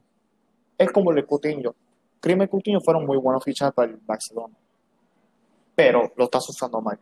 [0.78, 1.76] Es como el de Coutinho.
[2.22, 4.56] Griezmann y Coutinho fueron muy buenos fichajes para el Barcelona.
[5.76, 6.98] Pero lo estás usando mal.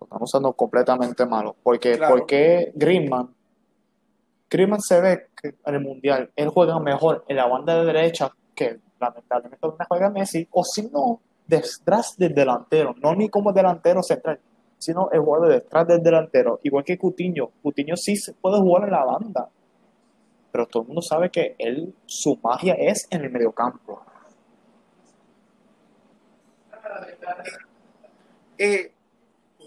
[0.00, 1.56] Lo están usando completamente malo.
[1.62, 2.14] Porque, Claro.
[2.16, 3.34] porque Griezmann,
[4.50, 8.30] Griezmann se ve que en el Mundial, él juega mejor en la banda de derecha
[8.54, 14.02] que lamentablemente donde juega Messi, o si no, detrás del delantero, no ni como delantero
[14.02, 14.40] central,
[14.78, 17.50] sino el juego detrás del delantero, igual que Coutinho.
[17.62, 19.48] Coutinho sí se puede jugar en la banda,
[20.52, 24.02] pero todo el mundo sabe que él, su magia es en el mediocampo.
[28.56, 28.92] Eh,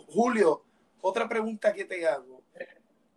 [0.07, 0.63] Julio,
[1.01, 2.41] otra pregunta que te hago.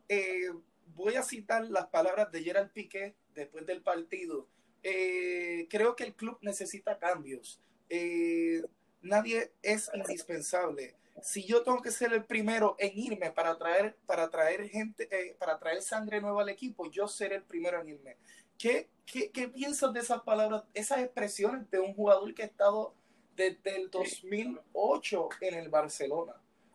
[0.08, 0.50] Eh,
[0.96, 4.46] voy a citar las palabras de Gerard Piqué después del partido.
[4.82, 7.60] Eh, creo que el club necesita cambios.
[7.88, 8.62] Eh,
[9.02, 10.94] nadie es indispensable.
[11.22, 15.36] Si yo tengo que ser el primero en irme para traer, para traer gente, eh,
[15.38, 18.16] para traer sangre nueva al equipo, yo seré el primero en irme.
[18.56, 22.94] ¿Qué, qué, qué piensas de esas palabras, esas expresiones de un jugador que ha estado
[23.36, 26.34] desde el 2008 en el Barcelona?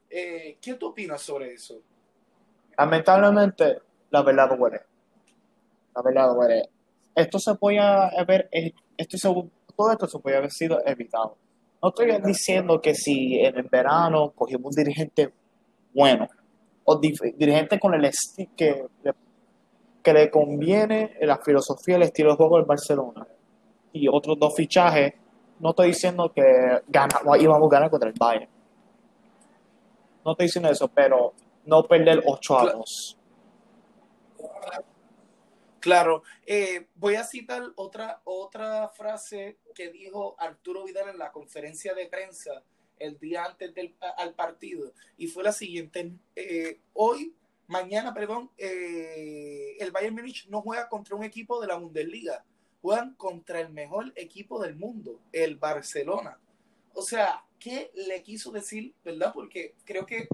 [0.10, 1.82] Eh, ¿Qué tú opinas sobre eso?
[2.78, 4.82] Lamentablemente, la verdad duele.
[5.96, 6.70] La verdad duele.
[7.15, 11.38] Esto se podía haber, eh, esto se- todo esto se podía haber sido evitado.
[11.82, 15.32] No estoy diciendo que si en el verano cogimos un dirigente
[15.93, 16.28] bueno
[16.84, 19.13] o dirigente con el estilo que, le-
[20.04, 23.25] que le conviene la filosofía el estilo de juego del Barcelona
[23.93, 25.13] y otros dos fichajes,
[25.60, 26.43] no estoy diciendo que
[26.88, 28.49] gana, íbamos a ganar contra el Bayern.
[30.25, 31.34] No estoy diciendo eso, pero
[31.65, 32.78] no perder 8 a Claro.
[32.80, 33.17] 2.
[35.86, 41.93] Claro, eh, voy a citar otra, otra frase que dijo Arturo Vidal en la conferencia
[41.93, 42.63] de prensa
[42.98, 46.12] el día antes del al partido y fue la siguiente.
[46.36, 47.36] eh, hoy,
[47.67, 52.43] mañana, perdón, eh, el Bayern Múnich no juega contra un equipo de la Bundesliga,
[52.82, 56.39] juegan contra el mejor equipo del mundo, el Barcelona.
[56.95, 59.32] O sea, ¿qué le quiso decir, verdad?
[59.36, 60.30] Porque creo que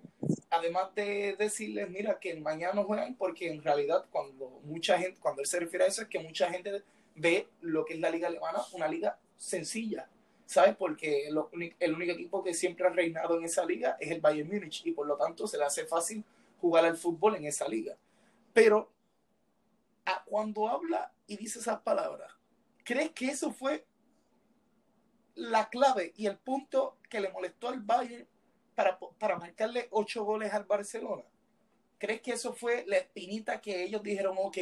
[0.49, 5.41] además de decirles, mira, que mañana no juegan, porque en realidad cuando mucha gente, cuando
[5.41, 6.83] él se refiere a eso, es que mucha gente
[7.15, 10.07] ve lo que es la liga alemana, una liga sencilla,
[10.45, 10.75] ¿sabes?
[10.75, 14.85] Porque el único equipo que siempre ha reinado en esa liga es el Bayern Múnich
[14.85, 16.23] y por lo tanto se le hace fácil
[16.59, 17.95] jugar al fútbol en esa liga.
[18.53, 18.91] Pero
[20.05, 22.31] a- cuando habla y dice esas palabras,
[22.83, 23.85] ¿crees que eso fue
[25.35, 28.27] la clave y el punto que le molestó al Bayern
[28.81, 31.23] para, para marcarle ocho goles al Barcelona?
[31.99, 34.57] ¿Crees que eso fue la espinita que ellos dijeron, ok,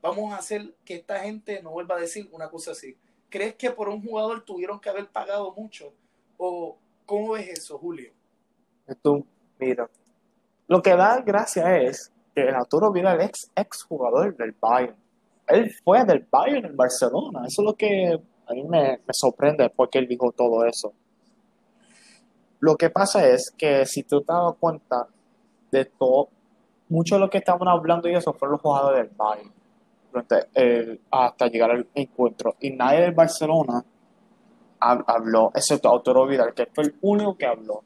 [0.00, 2.96] vamos a hacer que esta gente no vuelva a decir una cosa así?
[3.28, 5.92] ¿Crees que por un jugador tuvieron que haber pagado mucho?
[6.36, 8.12] ¿O cómo ves eso, Julio?
[9.02, 9.26] Tú,
[9.58, 9.90] mira,
[10.68, 14.96] lo que da gracia es que Arturo Vidal ex, ex jugador del Bayern.
[15.48, 17.46] Él fue del Bayern en Barcelona.
[17.46, 20.92] Eso es lo que a mí me, me sorprende porque él dijo todo eso.
[22.66, 25.06] Lo que pasa es que si tú te das cuenta
[25.70, 26.28] de todo,
[26.88, 29.52] mucho de lo que estaban hablando y eso fueron los jugadores del Bayern
[30.10, 32.56] durante hasta llegar al encuentro.
[32.58, 33.84] Y nadie del Barcelona
[34.80, 37.82] hab- habló, excepto Arturo Vidal, que fue el único que habló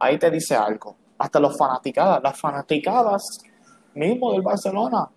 [0.00, 0.96] ahí te dice algo.
[1.18, 3.22] Hasta los fanaticadas, las fanaticadas
[3.94, 5.08] mismo del Barcelona,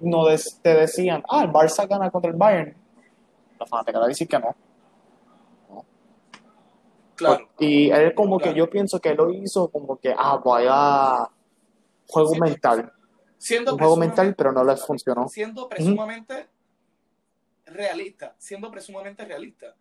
[0.00, 0.24] no
[0.62, 2.74] te decían, ah, el Barça gana contra el Bayern.
[3.58, 4.54] Las fanaticadas dicen que no.
[7.16, 7.48] Claro.
[7.58, 8.52] Y él como Claro.
[8.52, 11.30] que yo pienso que lo hizo como que, ah, vaya,
[12.08, 12.92] juego mental.
[13.38, 15.28] Siendo Un juego mental, pero no les funcionó.
[15.28, 16.48] siendo presumamente
[17.66, 19.74] realista, siendo presumamente realista.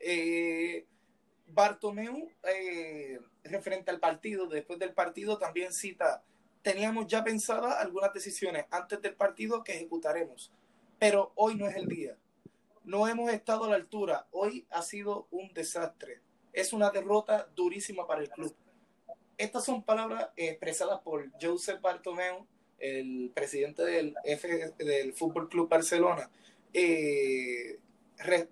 [0.00, 0.86] Eh,
[1.46, 6.22] Bartomeu, eh, referente al partido, después del partido también cita,
[6.62, 10.50] teníamos ya pensadas algunas decisiones antes del partido que ejecutaremos,
[10.98, 12.16] pero hoy no es el día.
[12.84, 16.20] No hemos estado a la altura, hoy ha sido un desastre.
[16.54, 18.54] Es una derrota durísima para el club.
[19.36, 22.46] Estas son palabras expresadas por Joseph Bartomeu,
[22.78, 26.30] el presidente del, F, del Fútbol Club Barcelona,
[26.72, 27.78] eh,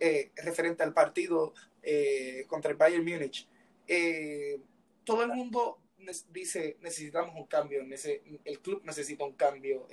[0.00, 3.46] eh, referente al partido eh, contra el Bayern Múnich.
[5.05, 5.78] todo el mundo
[6.32, 7.82] dice necesitamos un cambio,
[8.44, 9.86] el club necesita un cambio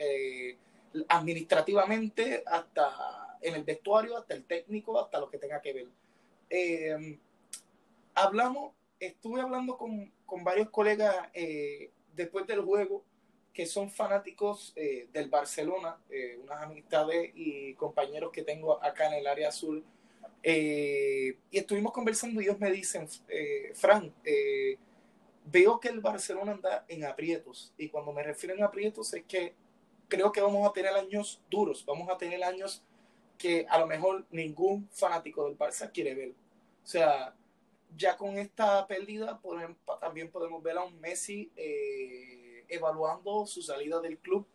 [1.07, 5.87] administrativamente, hasta en el vestuario, hasta el técnico, hasta lo que tenga que ver.
[8.23, 11.15] Hablamos, estuve hablando con, con varios colegas
[12.13, 13.03] después del juego
[13.53, 19.15] que son fanáticos eh, del Barcelona, eh, unas amistades y compañeros que tengo acá en
[19.15, 19.83] el área azul.
[20.41, 23.07] Eh, y estuvimos conversando y ellos me dicen,
[23.73, 24.13] Fran,
[25.43, 27.73] veo que el Barcelona anda en aprietos.
[27.77, 29.53] Y cuando me refiero en aprietos es que
[30.07, 32.81] creo que vamos a tener años duros, vamos a tener años
[33.37, 36.29] que a lo mejor ningún fanático del Barça quiere ver.
[36.29, 37.35] O sea,
[37.95, 39.39] ya con esta pérdida
[39.99, 41.51] también podemos ver a un Messi
[42.69, 44.45] evaluando su salida del club.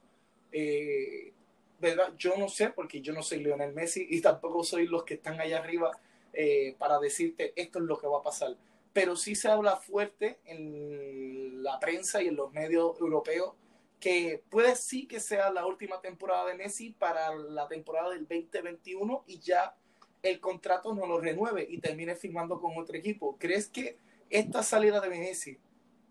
[0.52, 1.32] Eh,
[1.80, 2.14] ¿verdad?
[2.16, 5.40] Yo no sé, porque yo no soy Lionel Messi y tampoco soy los que están
[5.40, 5.90] allá arriba
[6.32, 8.56] eh, para decirte esto es lo que va a pasar.
[8.92, 13.54] Pero sí se habla fuerte en la prensa y en los medios europeos
[13.98, 19.24] que puede sí que sea la última temporada de Messi para la temporada del 2021
[19.26, 19.76] y ya
[20.24, 23.36] el contrato no lo renueve y termine firmando con otro equipo.
[23.38, 23.98] ¿Crees que
[24.30, 25.58] esta salida de Messi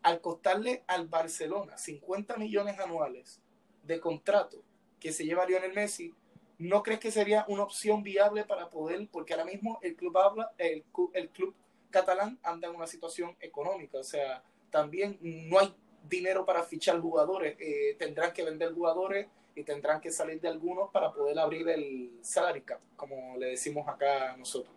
[0.04, 3.42] al costarle al Barcelona 50 millones anuales
[3.84, 4.62] de contrato
[5.00, 6.14] que se lleva Lionel Messi,
[6.60, 10.52] ¿no crees que sería una opción viable para poder, porque ahora mismo el club habla,
[10.58, 11.56] el club
[11.90, 15.74] catalán anda en una situación económica, o sea, también no hay
[16.08, 20.90] dinero para fichar jugadores, eh, tendrán que vender jugadores y tendrán que salir de algunos
[20.92, 24.74] para poder abrir el salary cap, como le decimos acá nosotros.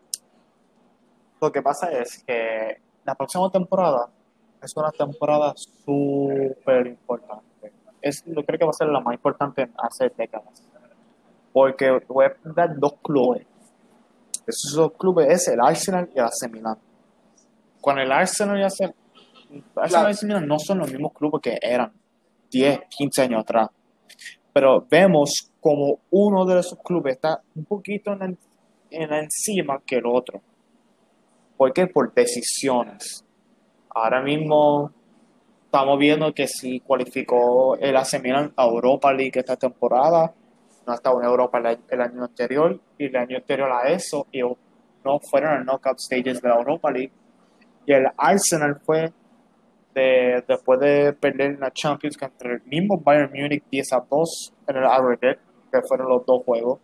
[1.40, 4.10] Lo que pasa es que la próxima temporada
[4.62, 7.72] es una temporada súper importante.
[8.00, 10.62] Es, yo creo que va a ser la más importante en hace décadas.
[11.52, 13.46] Porque voy a dar dos clubes.
[14.46, 16.78] Esos dos clubes es el Arsenal y el AC Milan.
[17.80, 21.92] Con el Arsenal y el AC, Milan no son los mismos clubes que eran
[22.50, 23.70] 10, 15 años atrás.
[24.56, 28.38] Pero vemos como uno de esos clubes está un poquito en,
[28.90, 30.40] en encima que el otro.
[31.58, 33.22] Porque por decisiones
[33.90, 34.90] ahora mismo
[35.66, 40.32] estamos viendo que si cualificó el AC Milan a Europa League esta temporada,
[40.86, 41.58] no ha estado en Europa
[41.90, 46.40] el, año anterior y el año anterior a eso y no fueron al knockout stages
[46.40, 47.12] de la Europa League.
[47.84, 49.12] Y el Arsenal fue
[49.96, 54.76] de, después de perder la Champions contra el mismo Bayern Munich 10 a 2 en
[54.76, 55.40] el aggregate,
[55.72, 56.80] que fueron los dos juegos,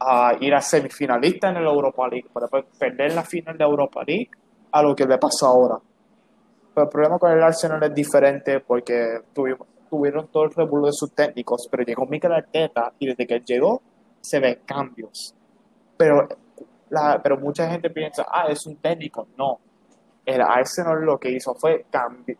[0.00, 4.02] a ir a semifinalista en el Europa League, para después perder la final de Europa
[4.06, 4.30] League
[4.72, 5.78] a lo que le pasó ahora.
[6.74, 11.14] Pero el problema con el Arsenal es diferente porque tuvieron todo el revuelo de sus
[11.14, 13.82] técnicos, pero llegó Mikel Arteta y desde que llegó
[14.20, 15.34] se ven cambios.
[15.96, 16.28] Pero,
[16.90, 19.28] la, pero mucha gente piensa, ah, es un técnico.
[19.36, 19.60] No.
[20.26, 22.38] El Arsenal lo que hizo fue cambiar.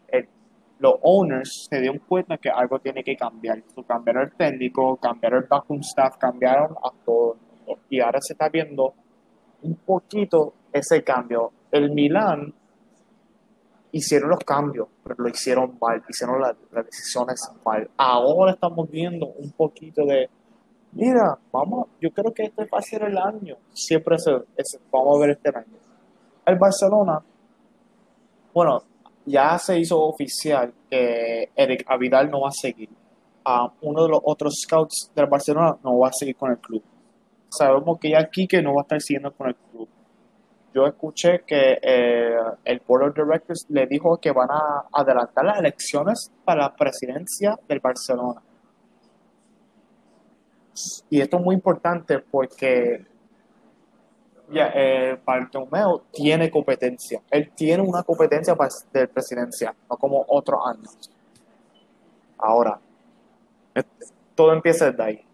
[0.79, 3.63] Los owners se dieron cuenta que algo tiene que cambiar.
[3.87, 7.37] cambiaron el técnico, cambiaron el backroom staff, cambiaron a todo.
[7.89, 8.93] Y ahora se está viendo
[9.63, 12.53] un poquito ese cambio el Milan
[13.93, 17.89] hicieron los cambios, pero lo hicieron mal, hicieron las, decisiones mal.
[17.97, 20.29] Ahora estamos viendo un poquito de,
[20.93, 23.57] mira, vamos, yo creo que este va a ser el año.
[23.73, 24.33] Siempre se,
[24.91, 25.79] vamos a ver este año.
[26.45, 27.23] El Barcelona,
[28.57, 28.83] bueno,
[29.27, 32.89] ya se hizo oficial que Eric Avidal no va a seguir.
[33.83, 36.83] uno de los otros scouts del Barcelona no va a seguir con el club.
[37.51, 39.89] Sabemos que ya Quique no va a estar siguiendo con el club
[40.77, 42.37] yo escuché que eh,
[42.67, 47.59] el Board of Directors le dijo que van a adelantar las elecciones para la presidencia
[47.67, 48.43] del Barcelona.
[51.09, 53.07] Y esto es muy importante porque
[54.51, 57.21] ya, eh, Bartomeu tiene competencia.
[57.31, 58.57] Él tiene una competencia
[58.93, 61.11] de presidencia, no como otros años.
[62.39, 62.79] Ahora,
[64.35, 65.25] todo empieza desde ahí.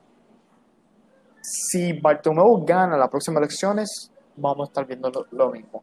[1.40, 5.82] Si Bartomeu gana las próximas elecciones, vamos a estar viendo lo, mismo.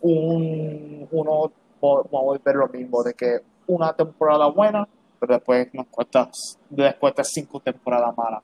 [0.00, 4.88] Un, uno vamos a ver lo mismo, de que una temporada buena,
[5.20, 6.30] pero después nos cuesta,
[6.70, 8.42] después de cinco temporadas malas.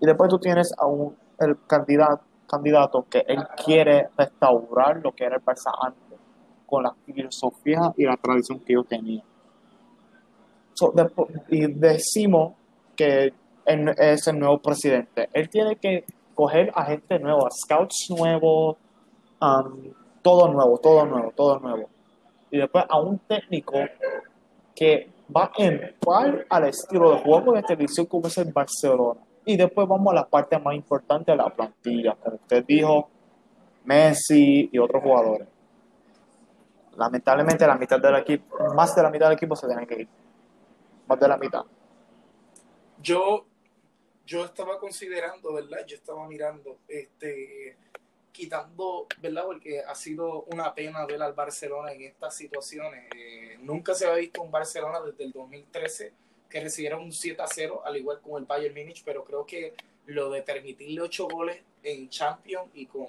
[0.00, 5.24] Y después tú tienes a un el candidato, candidato que él quiere restaurar lo que
[5.24, 6.18] era el Barça antes,
[6.66, 9.22] con la filosofía y la tradición que yo tenía.
[11.48, 12.54] y decimos
[12.94, 13.32] que
[13.64, 15.28] él es el nuevo presidente.
[15.32, 18.76] Él tiene que coger a gente nueva, scouts nuevos,
[19.40, 19.92] Um,
[20.22, 21.88] todo nuevo, todo nuevo, todo nuevo.
[22.50, 23.74] Y después a un técnico
[24.74, 29.20] que va en par al estilo de juego de televisión como es el Barcelona.
[29.48, 33.08] Y después vamos a la parte más importante de la plantilla, como usted dijo,
[33.84, 35.46] Messi y otros jugadores.
[36.96, 40.08] Lamentablemente la mitad del equipo, más de la mitad del equipo se tiene que ir.
[41.06, 41.62] Más de la mitad.
[43.00, 43.46] Yo,
[44.26, 45.86] yo estaba considerando, ¿verdad?
[45.86, 47.76] Yo estaba mirando, este,
[48.32, 49.44] quitando, ¿verdad?
[49.44, 53.08] Porque ha sido una pena ver al Barcelona en estas situaciones.
[53.16, 57.46] Eh, nunca se había visto un Barcelona desde el 2013 que recibiera un 7 a
[57.46, 59.74] 0, al igual con el Bayern Múnich, pero creo que
[60.06, 63.08] lo de permitirle 8 goles en Champions y con,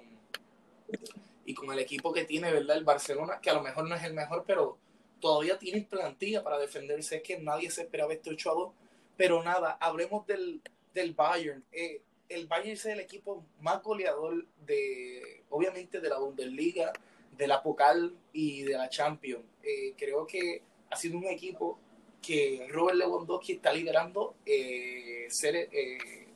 [1.45, 2.77] y con el equipo que tiene, ¿verdad?
[2.77, 4.77] El Barcelona, que a lo mejor no es el mejor, pero
[5.19, 7.17] todavía tiene plantilla para defenderse.
[7.17, 8.73] Es que nadie se esperaba este 8 a 2.
[9.15, 10.61] Pero nada, hablemos del,
[10.93, 11.63] del Bayern.
[11.71, 16.93] Eh, el Bayern es el equipo más goleador de, obviamente, de la Bundesliga,
[17.35, 19.43] de la Pokal y de la Champions.
[19.63, 21.79] Eh, creo que ha sido un equipo
[22.21, 26.27] que Robert Lewandowski está liderando eh, ser eh,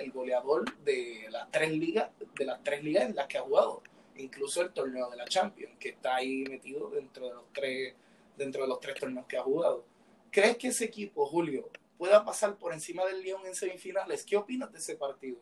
[0.00, 3.82] el goleador de las tres ligas, de las tres ligas en las que ha jugado,
[4.16, 7.94] incluso el torneo de la Champions, que está ahí metido dentro de los tres,
[8.36, 9.84] dentro de los tres torneos que ha jugado.
[10.30, 11.68] ¿Crees que ese equipo, Julio,
[11.98, 14.24] pueda pasar por encima del Lyon en semifinales?
[14.24, 15.38] ¿Qué opinas de ese partido?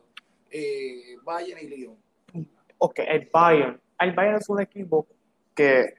[0.49, 1.97] Eh, Bayern y Lyon.
[2.79, 3.79] Ok, el Bayern.
[3.99, 5.07] El Bayern es un equipo
[5.53, 5.95] que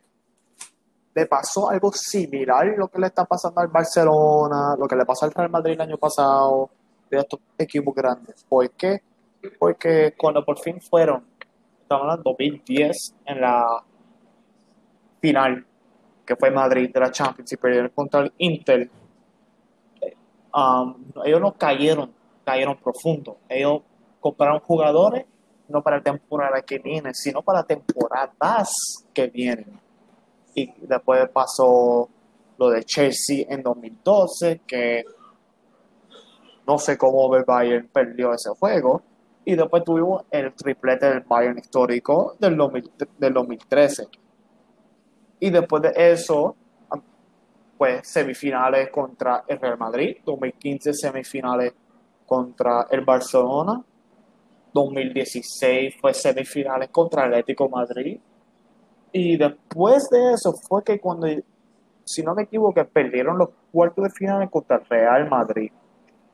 [1.15, 5.05] le pasó algo similar a lo que le está pasando al Barcelona, lo que le
[5.05, 6.71] pasó al Real Madrid el año pasado,
[7.11, 8.45] de estos equipos grandes.
[8.49, 9.01] ¿Por qué?
[9.59, 11.25] Porque cuando por fin fueron,
[11.83, 13.83] estamos hablando 2010, en la
[15.21, 15.67] final,
[16.25, 18.89] que fue Madrid de la Champions y perdieron contra el Inter,
[20.55, 20.95] um,
[21.25, 22.13] ellos no cayeron,
[22.45, 23.39] cayeron profundo.
[23.49, 23.83] Ellos
[24.21, 25.25] compraron jugadores
[25.69, 28.73] no para la temporada que viene, sino para temporadas
[29.15, 29.81] que vienen
[30.55, 32.09] y después pasó
[32.59, 35.05] lo de Chelsea en 2012, que
[36.67, 39.03] no sé cómo el Bayern perdió ese juego.
[39.45, 44.09] Y después tuvimos el triplete del Bayern histórico del, 2013.
[45.41, 46.55] Y después de eso,
[47.79, 51.73] pues semifinales contra el Real Madrid, 2015 semifinales
[52.27, 53.83] contra el Barcelona,
[54.75, 58.21] 2016 fue semifinales contra el Atlético Madrid,
[59.13, 61.27] y después de eso fue que cuando,
[62.05, 65.71] si no me equivoco, perdieron los cuartos de final contra el Real Madrid.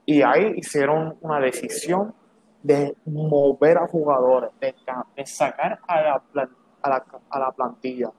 [0.04, 2.14] Y ahí hicieron una decisión
[2.62, 4.74] de mover a jugadores, de,
[5.24, 6.48] sacar a la,
[6.82, 8.10] a, la, plantilla,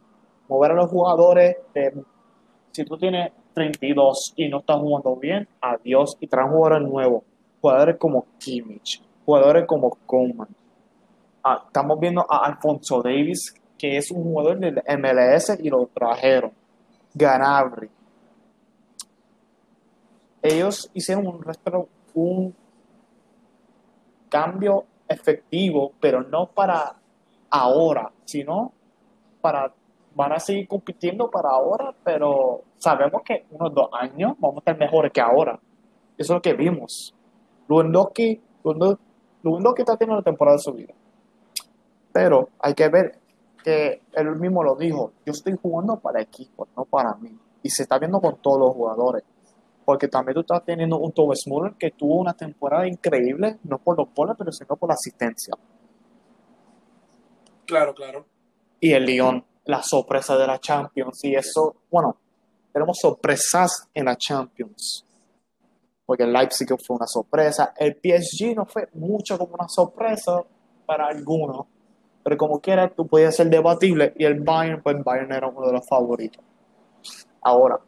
[0.48, 1.58] mover a los jugadores.
[2.72, 7.24] si tú tienes 32 y no estás jugando bien, adiós y traen jugadores nuevos.
[7.60, 10.48] Jugadores como Kimmich, jugadores como Coleman.
[11.44, 16.52] Ah, estamos viendo a Alfonso Davis, que es un jugador del MLS y lo trajeron.
[17.14, 17.90] Ganabri.
[20.42, 21.46] Ellos hicieron un,
[22.14, 22.56] un
[24.30, 26.96] cambio efectivo, pero no para
[27.50, 28.72] ahora, sino
[29.42, 29.74] para
[30.18, 34.78] van a seguir compitiendo para ahora, pero sabemos que unos dos años vamos a estar
[34.78, 35.60] mejores que ahora.
[36.18, 37.14] Eso es lo que vimos.
[37.70, 40.94] Lewandowski, Lewandowski está teniendo la temporada de su vida.
[42.12, 43.20] Pero hay que ver
[43.68, 47.38] que él mismo lo dijo, yo estoy jugando para equipo, no para mí.
[47.62, 49.26] Y se está viendo con todos los jugadores.
[49.84, 53.98] Porque también tú estás teniendo un Thomas Muller que tuvo una temporada increíble, no por
[53.98, 55.54] los goles, pero sino por la asistencia.
[57.66, 58.26] Claro, claro.
[58.80, 61.26] Y el Lyon, la sorpresa de la Champions.
[61.26, 62.16] Y eso, bueno,
[62.72, 65.06] tenemos sorpresas en la Champions.
[66.06, 67.74] Porque el Leipzig fue una sorpresa.
[67.76, 70.42] El PSG no fue mucho como una sorpresa
[70.86, 71.66] para algunos
[72.28, 75.72] pero como quiera, tú podías ser debatible y el Bayern, pues Bayern era uno de
[75.72, 76.44] los favoritos.
[77.42, 77.80] Ahora,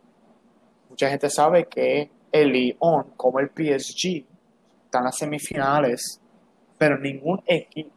[0.90, 4.24] mucha gente sabe que el Lyon, como el PSG,
[4.86, 6.22] están en las semifinales,
[6.78, 7.90] pero ningún equipo,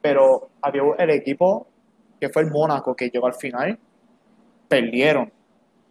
[0.00, 1.66] pero había el equipo
[2.20, 3.76] que fue el Mónaco que llegó al final,
[4.68, 5.32] perdieron.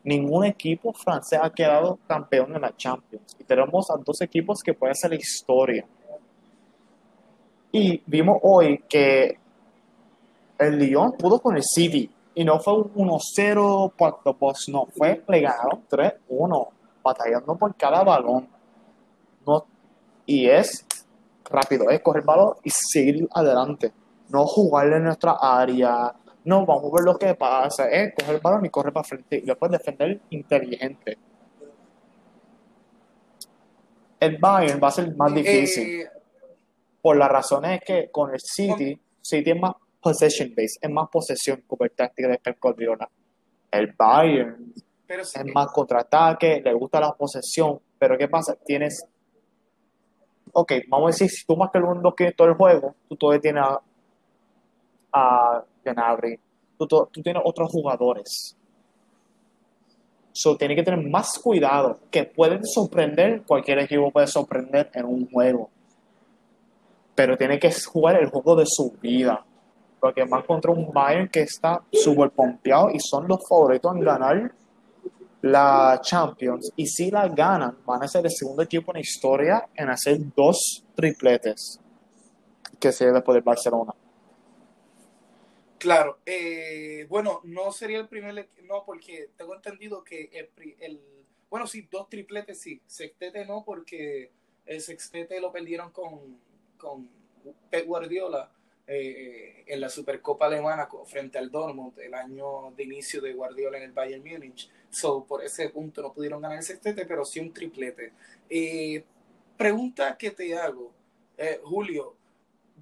[0.06, 3.36] Ningún equipo francés ha quedado campeón en la Champions.
[3.38, 5.86] Y tenemos a dos equipos que pueden hacer la historia.
[7.74, 9.43] Y vimos hoy que
[10.64, 15.24] el Lyon pudo con el City y no fue un 1-0 cuarto pues no fue,
[15.28, 16.68] le ganaron 3-1,
[17.04, 18.48] batallando por cada balón.
[19.46, 19.66] No,
[20.26, 20.86] y es
[21.46, 23.92] rápido, es correr el balón y seguir adelante.
[24.30, 26.14] No jugarle en nuestra área,
[26.46, 29.38] no vamos a ver lo que pasa, es coger el balón y correr para frente
[29.38, 31.18] y después defender inteligente.
[34.20, 36.02] El Bayern va a ser más difícil.
[36.02, 36.10] Eh,
[37.02, 39.74] por las razones que con el City, City es más
[40.04, 43.10] possession base, es más posesión como el táctica de Pep Guardiola.
[43.72, 44.74] El Bayern
[45.08, 48.56] Pero sí, es más contraataque, le gusta la posesión, pero ¿qué pasa?
[48.56, 49.04] Tienes,
[50.52, 53.42] ok, vamos a decir, si tú marcas el 1 que todo el juego, tú todavía
[53.42, 53.82] tienes a,
[55.14, 56.40] a Gnabry,
[56.78, 58.56] tú, tú tienes otros jugadores.
[60.36, 65.30] So, tiene que tener más cuidado, que pueden sorprender, cualquier equipo puede sorprender en un
[65.30, 65.70] juego,
[67.14, 69.46] pero tiene que jugar el juego de su vida,
[70.04, 74.54] porque más contra un Bayern que está súper pompeado y son los favoritos en ganar
[75.42, 79.70] la Champions y si la ganan van a ser el segundo equipo en la historia
[79.74, 81.80] en hacer dos tripletes
[82.82, 83.94] que se después del Barcelona.
[85.78, 90.50] Claro, eh, bueno, no sería el primer, no, porque tengo entendido que el,
[90.82, 91.02] el-
[91.50, 94.32] bueno, sí, dos tripletes sí, sextete no, porque
[94.66, 96.40] el sextete lo perdieron con,
[96.78, 97.08] con
[97.70, 98.52] Pep Guardiola
[98.86, 103.84] eh, en la Supercopa Alemana frente al Dortmund, el año de inicio de Guardiola en
[103.84, 107.54] el Bayern Múnich, so, por ese punto no pudieron ganar el sextete, pero sí un
[107.54, 108.14] triplete.
[108.50, 109.04] Eh,
[109.58, 110.94] pregunta que te hago,
[111.38, 112.16] eh, Julio,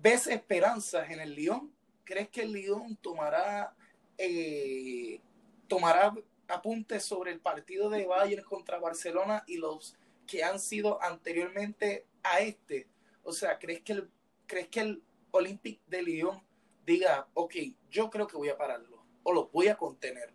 [0.01, 1.71] ¿ves esperanzas en el Lyon?
[2.03, 3.73] ¿Crees que el Lyon tomará,
[4.17, 5.19] eh,
[5.67, 6.13] tomará
[6.47, 9.95] apuntes sobre el partido de Bayern contra Barcelona y los
[10.27, 12.87] que han sido anteriormente a este?
[13.23, 14.09] O sea, ¿crees que el,
[14.47, 16.41] ¿crees que el Olympique de Lyon
[16.85, 17.53] diga, ok,
[17.89, 20.33] yo creo que voy a pararlo o los voy a contener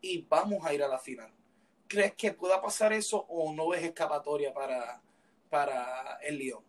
[0.00, 1.32] y vamos a ir a la final?
[1.88, 5.00] ¿Crees que pueda pasar eso o no ves escapatoria para,
[5.48, 6.62] para el Lyon?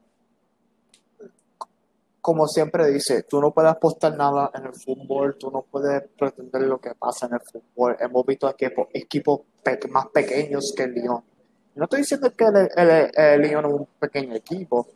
[2.21, 6.61] Como siempre dice, tú no puedes apostar nada en el fútbol, tú no puedes pretender
[6.63, 7.97] lo que pasa en el fútbol.
[7.99, 9.41] Hemos visto equipos, equipos
[9.89, 11.23] más pequeños que el Lyon.
[11.73, 14.87] No estoy diciendo que el, el- el Lyon es un pequeño equipo,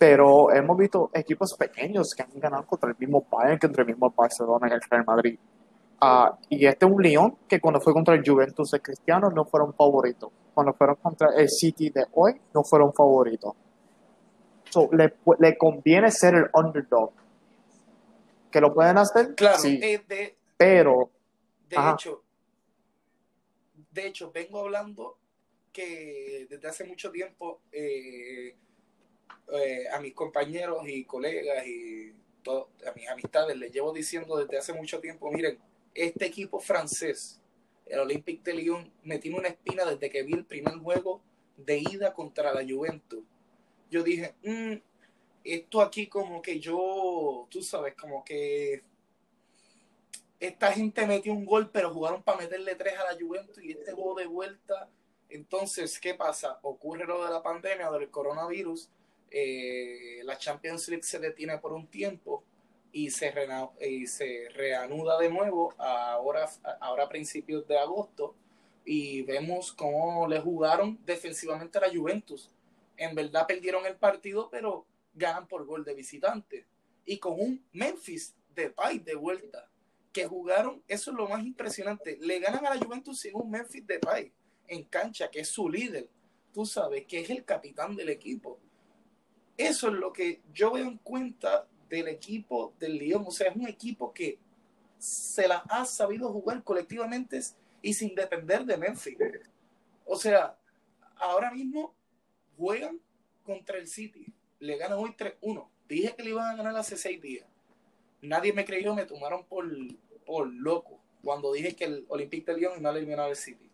[0.00, 4.10] pero hemos visto equipos pequeños que han ganado contra el mismo Bayern, contra el mismo
[4.10, 5.38] Barcelona y el Real Madrid.
[6.00, 9.44] Ah, y este es un Lyon que cuando fue contra el Juventus de Cristiano no
[9.44, 10.30] fueron favoritos.
[10.54, 13.52] Cuando fueron contra el City de hoy no fueron favoritos.
[14.70, 17.10] So, le, le conviene ser el underdog.
[18.50, 19.34] ¿Que lo pueden hacer?
[19.34, 21.10] Claro, Sí, eh, de, pero
[21.68, 21.92] De Ajá.
[21.92, 22.22] hecho,
[23.92, 25.18] de hecho, vengo hablando
[25.70, 28.56] que desde hace mucho tiempo eh,
[29.52, 32.12] eh, a mis compañeros y colegas y
[32.86, 35.58] a mis amistades les llevo diciendo desde hace mucho tiempo, miren,
[35.94, 37.40] este equipo francés,
[37.86, 41.20] el Olympique de Lyon, me tiene una espina desde que vi el primer juego
[41.56, 43.24] de ida contra la Juventus.
[43.90, 44.76] Yo dije, "Mm,
[45.44, 48.82] esto aquí como que yo, tú sabes, como que
[50.38, 53.92] esta gente metió un gol, pero jugaron para meterle tres a la Juventus y este
[53.92, 54.88] juego de vuelta.
[55.28, 56.58] Entonces, ¿qué pasa?
[56.62, 58.88] Ocurre lo de la pandemia, del coronavirus.
[59.30, 62.44] Eh, la Champions League se detiene por un tiempo
[62.92, 63.32] y se,
[63.80, 66.48] y se reanuda de nuevo ahora,
[66.80, 68.34] ahora a principios de agosto.
[68.84, 72.50] Y vemos cómo le jugaron defensivamente a la Juventus.
[72.96, 76.66] En verdad perdieron el partido, pero ganan por gol de visitante.
[77.04, 79.70] Y con un Memphis de Pay de vuelta
[80.12, 82.18] que jugaron, eso es lo más impresionante.
[82.20, 84.32] Le ganan a la Juventus sin un Memphis Depay
[84.66, 86.08] en cancha, que es su líder.
[86.52, 88.58] Tú sabes que es el capitán del equipo.
[89.56, 93.24] Eso es lo que yo veo en cuenta del equipo del Lyon.
[93.26, 94.38] O sea, es un equipo que
[94.98, 97.40] se la ha sabido jugar colectivamente
[97.82, 99.16] y sin depender de Memphis.
[100.04, 100.56] O sea,
[101.16, 101.94] ahora mismo
[102.56, 103.00] juegan
[103.44, 104.26] contra el City.
[104.58, 105.68] Le ganan hoy 3-1.
[105.88, 107.50] Dije que le iban a ganar hace seis días
[108.22, 109.66] nadie me creyó, me tomaron por,
[110.24, 113.70] por loco cuando dije que el Olympique de Lyon iba a eliminar al City.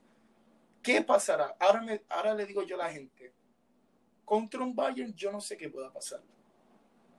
[0.83, 1.57] ¿Qué pasará?
[1.59, 3.33] Ahora, me, ahora le digo yo a la gente,
[4.27, 6.20] contra un Bayern yo no sé qué pueda pasar.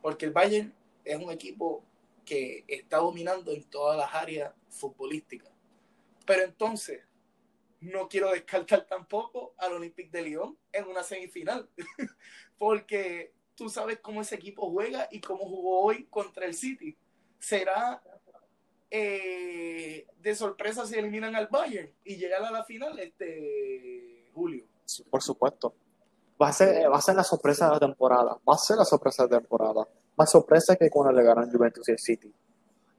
[0.01, 0.71] Porque el Bayern
[1.03, 1.83] es un equipo
[2.23, 5.49] que está dominando en todas las áreas futbolísticas.
[6.25, 7.01] Pero entonces,
[7.79, 11.69] no quiero descartar tampoco al Olympique de Lyon en una semifinal.
[12.57, 16.97] Porque tú sabes cómo ese equipo juega y cómo jugó hoy contra el City
[17.39, 18.03] será
[18.91, 24.65] eh, de sorpresa si eliminan al Bayern y llegar a la final este Julio.
[25.09, 25.73] por supuesto.
[26.41, 28.37] Va a, ser, va a ser la sorpresa de la temporada.
[28.47, 29.87] Va a ser la sorpresa de la temporada.
[30.17, 32.33] Más sorpresa que cuando le ganan Juventus y el City.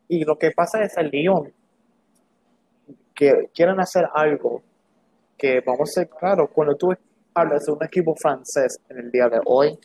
[0.08, 1.52] Y lo que pasa es el Lyon
[3.14, 4.62] que quieren hacer algo
[5.36, 6.92] que vamos a ser claros, cuando tú
[7.34, 9.78] hablas de un equipo francés en el día de hoy,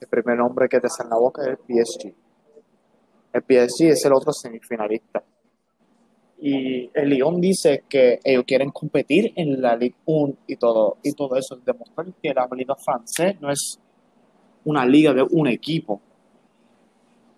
[0.00, 2.14] el primer nombre que te sale en la boca es el PSG.
[3.32, 5.22] El PSG es el otro semifinalista.
[6.44, 11.12] Y el Lyon dice que ellos quieren competir en la Ligue 1 y todo, y
[11.12, 13.78] todo eso, demostrar que la liga francesa no es
[14.64, 16.00] una liga de un equipo.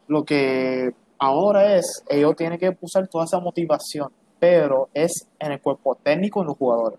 [0.09, 0.93] Lo que
[1.27, 6.43] Ahora es, ellos tienen que usar toda esa motivación, pero es en el cuerpo técnico
[6.43, 6.99] y los jugadores.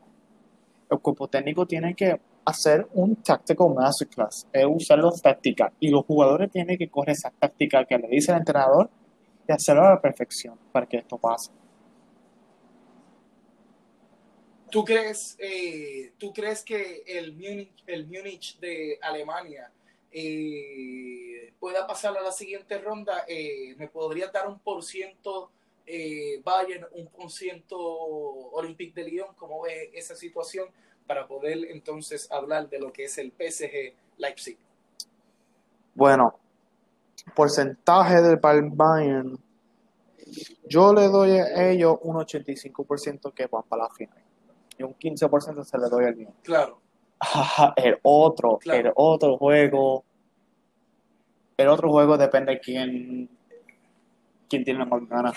[0.89, 6.05] El cuerpo técnico tiene que hacer un tactical masterclass, es usar las tácticas, y los
[6.05, 8.89] jugadores tienen que coger esa táctica que le dice el entrenador
[9.47, 11.51] y hacerlo a la perfección para que esto pase.
[14.69, 19.71] ¿Tú crees, eh, ¿Tú crees que el Múnich, el Múnich de Alemania
[20.11, 23.25] eh, pueda pasar a la siguiente ronda?
[23.27, 25.51] Eh, ¿Me podrías dar un por ciento
[26.43, 29.35] Bayern, un por ciento Olympique de Lyon?
[29.35, 30.67] ¿Cómo ve esa situación?
[31.05, 34.57] Para poder entonces hablar de lo que es el PSG Leipzig.
[35.93, 36.39] Bueno,
[37.35, 39.37] porcentaje del Bayern,
[40.67, 44.24] yo le doy a ellos un 85% que van para la final
[44.77, 46.33] y un 15% se le doy al mío.
[46.43, 46.81] Claro.
[47.75, 48.79] el otro, claro.
[48.79, 50.03] el otro juego,
[51.57, 53.29] el otro juego depende de quién,
[54.49, 55.33] quién tiene más ganas.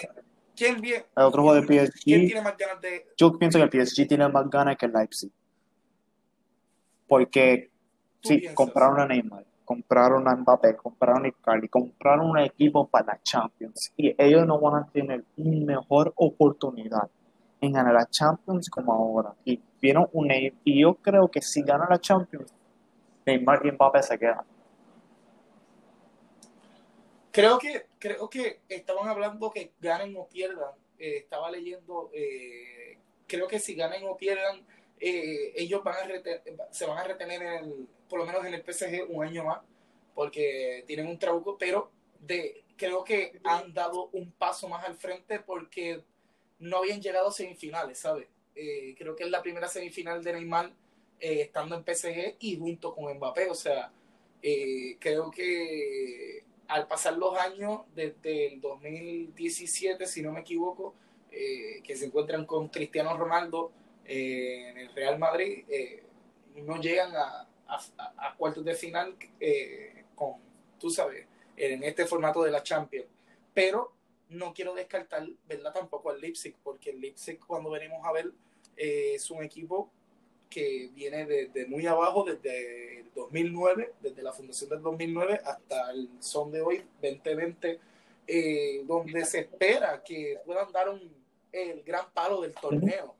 [0.61, 2.03] El otro juego de PSG.
[2.03, 3.07] ¿Quién tiene más ganas de.?
[3.17, 5.31] Yo pienso que el PSG tiene más ganas que el Leipzig.
[7.07, 7.71] Porque,
[8.23, 8.57] sí, piensas?
[8.57, 13.93] compraron a Neymar, compraron a Mbappé, compraron a Icardi, compraron un equipo para la Champions.
[13.97, 17.09] Y ellos no van a tener una mejor oportunidad
[17.61, 19.35] en ganar la Champions como ahora.
[19.45, 20.31] Y vieron un
[20.65, 22.53] y yo creo que si gana la Champions,
[23.27, 24.45] Neymar y Mbappé se quedan.
[27.31, 30.73] Creo que, creo que estaban hablando que ganen o pierdan.
[30.99, 34.67] Eh, estaba leyendo, eh, creo que si ganen o pierdan,
[34.99, 38.63] eh, ellos van a se van a retener en el, por lo menos en el
[38.63, 39.61] PSG un año más,
[40.15, 45.39] porque tienen un trabuco, pero de, creo que han dado un paso más al frente
[45.39, 46.03] porque
[46.59, 48.29] no habían llegado a semifinales, ¿sabes?
[48.55, 50.73] Eh, creo que es la primera semifinal de Neymar
[51.21, 53.93] eh, estando en PSG y junto con Mbappé, o sea,
[54.43, 60.95] eh, creo que al pasar los años, desde el 2017, si no me equivoco,
[61.31, 63.71] que se encuentran con Cristiano Ronaldo
[64.05, 65.65] en el Real Madrid,
[66.57, 67.81] no llegan a, a,
[68.17, 69.15] a, cuartos de final
[70.17, 70.35] con,
[70.81, 73.07] tú sabes, en este formato de la Champions.
[73.55, 73.93] Pero
[74.31, 75.73] no quiero descartar, ¿verdad?
[75.73, 78.33] Tampoco al Leipzig, porque el Leipzig, cuando venimos a ver,
[78.77, 79.91] eh, es un equipo
[80.49, 85.91] que viene desde de muy abajo, desde el 2009, desde la fundación del 2009 hasta
[85.91, 87.81] el son de hoy, 2020,
[88.27, 91.01] eh, donde se espera que puedan dar un,
[91.53, 93.15] el gran palo del torneo,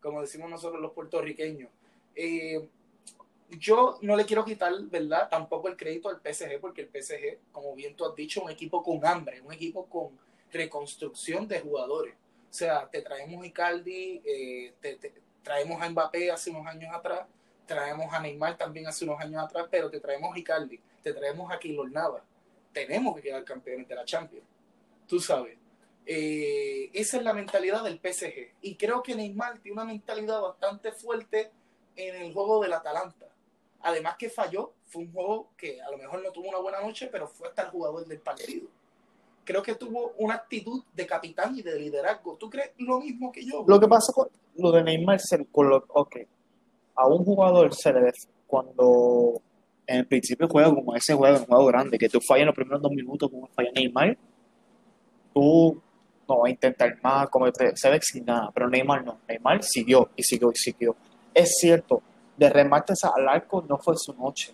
[0.00, 1.70] como decimos nosotros los puertorriqueños.
[2.14, 2.66] Eh,
[3.58, 5.28] yo no le quiero quitar, ¿verdad?
[5.28, 8.82] Tampoco el crédito al PSG, porque el PSG, como bien tú has dicho, un equipo
[8.82, 10.10] con hambre, un equipo con
[10.52, 12.14] reconstrucción de jugadores.
[12.14, 14.98] O sea, te traemos a Icardi, eh, te,
[15.42, 17.26] traemos a Mbappé hace unos años atrás,
[17.66, 21.50] traemos a Neymar también hace unos años atrás, pero te traemos a Icardi, te traemos
[21.52, 22.24] a Keylor Nava.
[22.72, 24.46] Tenemos que quedar campeones de la Champions.
[25.06, 25.56] Tú sabes.
[26.06, 28.54] Eh, esa es la mentalidad del PSG.
[28.62, 31.50] Y creo que Neymar tiene una mentalidad bastante fuerte
[31.96, 33.26] en el juego del Atalanta.
[33.82, 37.08] Además que falló, fue un juego que a lo mejor no tuvo una buena noche,
[37.10, 38.68] pero fue hasta el jugador del partido
[39.44, 42.36] creo que tuvo una actitud de capitán y de liderazgo.
[42.36, 43.64] ¿Tú crees lo mismo que yo?
[43.66, 45.20] Lo que pasa con lo de Neymar,
[45.50, 45.84] con lo,
[46.94, 48.12] a un jugador se le
[48.46, 49.40] cuando
[49.86, 52.54] en el principio juega como ese juego, un juego grande, que tú fallas en los
[52.54, 54.16] primeros dos minutos como falla Neymar,
[55.32, 55.80] tú
[56.28, 60.10] no vas a intentar más, como te, ve sin nada, pero Neymar no, Neymar siguió
[60.16, 60.96] y siguió y siguió.
[61.32, 62.02] Es cierto,
[62.36, 64.52] de remates al arco no fue su noche,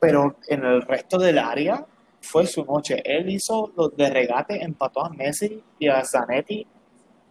[0.00, 1.86] pero en el resto del área
[2.22, 3.02] fue su noche.
[3.04, 6.66] Él hizo los de regate, empató a Messi y a Zanetti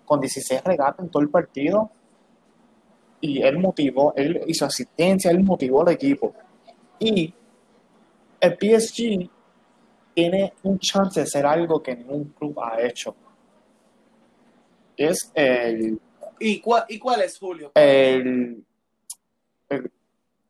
[0.05, 1.89] con 16 regates en todo el partido.
[3.21, 6.33] Y él motivó, él hizo asistencia, él motivó al equipo.
[6.99, 7.33] Y
[8.39, 9.29] el PSG
[10.13, 13.15] tiene un chance de hacer algo que ningún club ha hecho.
[14.97, 15.99] Es el.
[16.39, 17.71] ¿Y cuál, ¿y cuál es, Julio?
[17.75, 18.63] El,
[19.69, 19.91] el,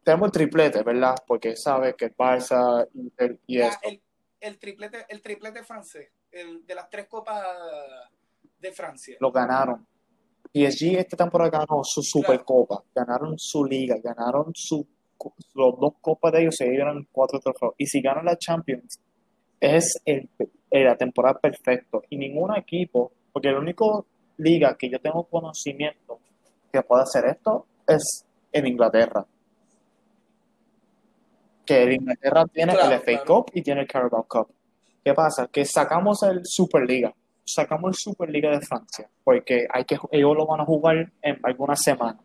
[0.03, 1.15] tenemos el triplete, ¿verdad?
[1.27, 4.01] Porque sabe que el Barça y el, y ah, el,
[4.41, 7.45] el triplete, el triplete francés, el de las tres copas
[8.59, 9.17] de Francia.
[9.19, 9.87] Lo ganaron.
[10.53, 14.85] PSG esta temporada ganó su Supercopa, ganaron su liga, ganaron su
[15.53, 17.75] los dos copas de ellos se dieron cuatro trofeos.
[17.77, 18.99] Y si ganan la Champions,
[19.59, 20.27] es el,
[20.71, 21.99] la temporada perfecta.
[22.09, 23.85] Y ningún equipo, porque la única
[24.37, 26.19] liga que yo tengo conocimiento
[26.71, 29.25] que puede hacer esto es en Inglaterra
[31.65, 33.25] que el Inglaterra tiene claro, el FA claro.
[33.25, 34.53] Cup y tiene el Carabao Cup.
[35.03, 35.47] ¿Qué pasa?
[35.47, 40.61] Que sacamos el Superliga, sacamos el Superliga de Francia, porque hay que, ellos lo van
[40.61, 42.21] a jugar en algunas semanas.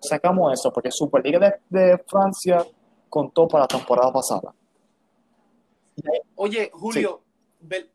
[0.00, 2.64] Sacamos eso, porque Superliga de, de Francia
[3.08, 4.54] contó para la temporada pasada.
[6.36, 7.22] Oye, Julio,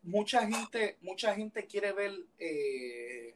[0.04, 3.36] mucha gente, mucha gente quiere ver eh,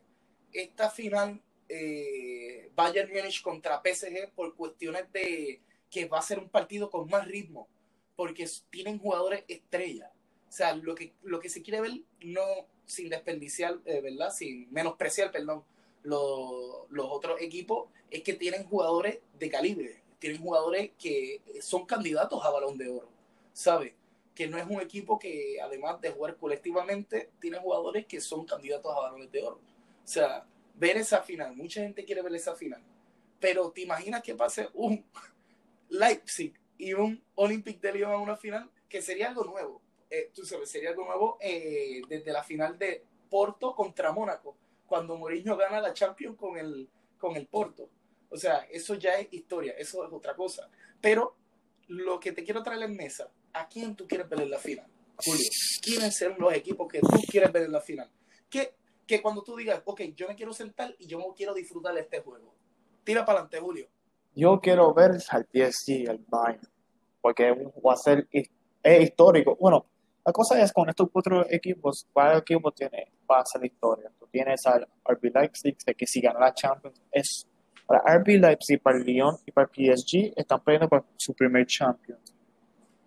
[0.54, 6.50] esta final eh, Bayern Múnich contra PSG por cuestiones de que va a ser un
[6.50, 7.68] partido con más ritmo,
[8.16, 10.12] porque tienen jugadores estrella.
[10.48, 12.42] O sea, lo que, lo que se quiere ver, no
[12.86, 14.32] sin desperdiciar, eh, ¿verdad?
[14.34, 15.64] Sin menospreciar, perdón,
[16.04, 22.44] los, los otros equipos, es que tienen jugadores de calibre, tienen jugadores que son candidatos
[22.44, 23.10] a balón de oro,
[23.54, 23.94] ¿sabes?
[24.34, 28.92] Que no es un equipo que, además de jugar colectivamente, tiene jugadores que son candidatos
[28.96, 29.60] a balones de oro.
[30.04, 32.82] O sea, ver esa final, mucha gente quiere ver esa final,
[33.40, 35.04] pero ¿te imaginas que pase un
[35.90, 38.70] Leipzig y un Olympic de Lyon a una final?
[38.88, 39.82] Que sería algo nuevo.
[40.10, 45.18] Eh, tú sabes, sería algo nuevo eh, desde la final de Porto contra Mónaco, cuando
[45.18, 47.90] Mourinho gana la Champions con el, con el Porto.
[48.30, 50.70] O sea, eso ya es historia, eso es otra cosa.
[51.00, 51.36] Pero
[51.88, 54.88] lo que te quiero traer en mesa, ¿a quién tú quieres ver en la final?
[55.18, 55.50] Julio,
[55.82, 58.10] ¿quiénes son los equipos que tú quieres ver en la final?
[58.50, 58.74] Que,
[59.06, 62.22] que cuando tú digas, ok, yo me quiero sentar y yo quiero disfrutar de este
[62.22, 62.54] juego.
[63.04, 63.88] Tira para adelante, Julio.
[64.36, 66.68] Yo quiero ver al PSG, al Bayern,
[67.22, 67.52] porque
[67.86, 68.28] va a ser
[68.84, 69.58] es histórico.
[69.60, 69.86] Bueno,
[70.26, 74.12] la cosa es con estos cuatro equipos, cada equipo tiene, va a ser historia.
[74.20, 77.48] Tú tienes al RB Leipzig, que si gana la Champions es
[77.86, 82.20] para RB Leipzig, para Lyon y para PSG están peleando por su primer champion.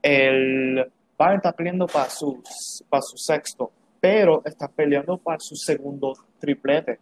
[0.03, 2.43] El Bayern está peleando para su,
[2.89, 3.71] para su sexto,
[4.01, 6.99] pero está peleando para su segundo triplete.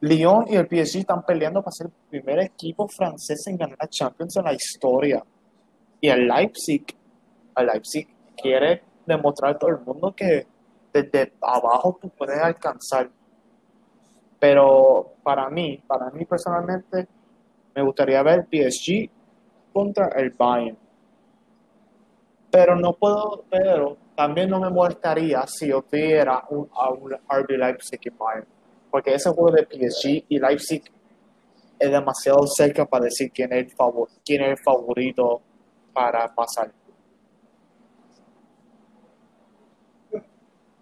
[0.00, 3.88] Lyon y el PSG están peleando para ser el primer equipo francés en ganar la
[3.88, 5.24] Champions en la historia.
[6.00, 6.84] Y el Leipzig,
[7.56, 10.46] el Leipzig quiere demostrar a todo el mundo que
[10.92, 13.10] desde abajo tú puedes alcanzar
[14.38, 17.08] pero para mí, para mí personalmente,
[17.74, 19.10] me gustaría ver PSG
[19.72, 20.76] contra el Bayern.
[22.50, 27.58] Pero no puedo, pero también no me molestaría si yo viera un, a un RB
[27.58, 28.46] Leipzig y Bayern.
[28.96, 30.82] Porque ese juego de PSG y Leipzig
[31.78, 35.42] es demasiado cerca para decir quién es el, favor, quién es favorito
[35.92, 36.72] para pasar.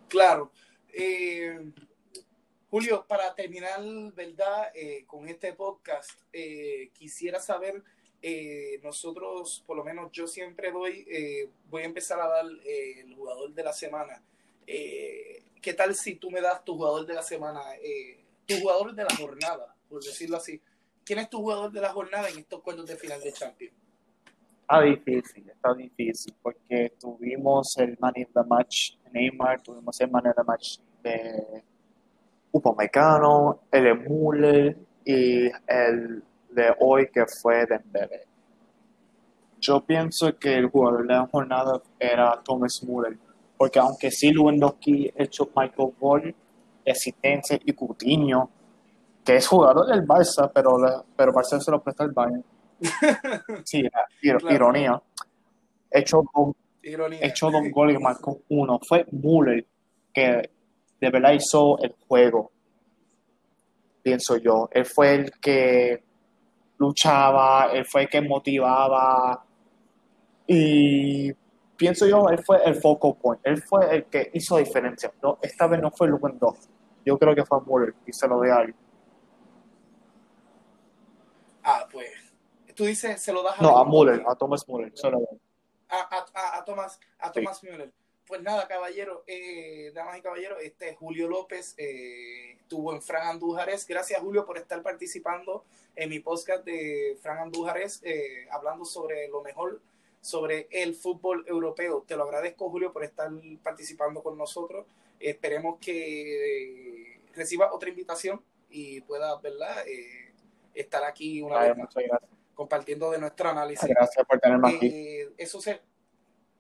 [0.07, 0.53] Claro.
[0.93, 1.73] Eh,
[2.71, 3.81] Julio, para terminar,
[4.15, 4.71] ¿verdad?
[4.73, 7.83] Eh, con este podcast, eh, quisiera saber,
[8.81, 11.05] nosotros, por lo menos yo siempre doy,
[11.69, 14.23] voy a empezar a dar el jugador de la semana.
[15.65, 17.61] ¿Qué tal si tú me das tu jugador de la semana,
[18.47, 20.61] tu jugador de la jornada, por decirlo así?
[21.03, 23.75] ¿Quién es tu jugador de la jornada en estos cuentos de final de Champions?
[24.61, 30.27] Está difícil, está difícil, porque tuvimos el Man in the Match Neymar, tuvimos el Man
[30.27, 31.65] in the Match de
[32.53, 38.27] Upamecano, el Emule y el de hoy que fue Dembele.
[39.61, 43.17] Yo pienso que el jugador de la jornada era Thomas Muller,
[43.57, 46.35] porque aunque sí Lewandowski hecho Michael Ball,
[46.85, 48.51] Existencia y Coutinho,
[49.25, 50.77] que es jugador del Barça, pero,
[51.17, 52.45] pero Barça se lo presta al Bayern.
[53.65, 53.83] sí,
[54.23, 55.01] ironía.
[55.91, 56.23] Hecho,
[56.83, 58.79] hecho dos goles y marcó uno.
[58.87, 59.65] Fue Muller
[60.13, 60.51] que
[61.01, 62.51] de verdad hizo el juego,
[64.03, 64.69] pienso yo.
[64.73, 66.03] Él fue el que
[66.79, 69.45] luchaba, él fue el que motivaba
[70.47, 71.33] y
[71.77, 75.13] pienso yo, él fue el focal point, él fue el que hizo diferencia.
[75.23, 76.69] No, esta vez no fue dos
[77.05, 78.77] yo creo que fue Muller y se lo de alguien.
[81.63, 82.11] Ah, pues,
[82.75, 83.63] tú dices, se lo das a...
[83.63, 85.19] No, a Muller, a Thomas Muller, se lo
[85.89, 87.93] a, a, a, Thomas, a Thomas Muller.
[88.27, 93.87] Pues nada, caballero, eh, damas y caballeros, este Julio López eh, estuvo en Fran Andújares.
[93.87, 95.65] Gracias, Julio, por estar participando
[95.95, 99.81] en mi podcast de Fran Andújares, eh, hablando sobre lo mejor
[100.25, 102.03] sobre el fútbol europeo.
[102.07, 103.31] Te lo agradezco, Julio, por estar
[103.63, 104.87] participando con nosotros.
[105.21, 109.85] Esperemos que reciba otra invitación y pueda, ¿verdad?
[110.75, 111.89] estar aquí una vez más
[112.55, 113.89] compartiendo de nuestro análisis.
[113.89, 115.29] Gracias por tenerme aquí.
[115.37, 115.83] Eso se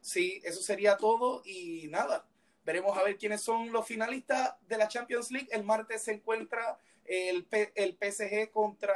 [0.00, 2.26] sí, eso sería todo y nada.
[2.64, 5.48] Veremos a ver quiénes son los finalistas de la Champions League.
[5.50, 8.94] El martes se encuentra el, el PSG contra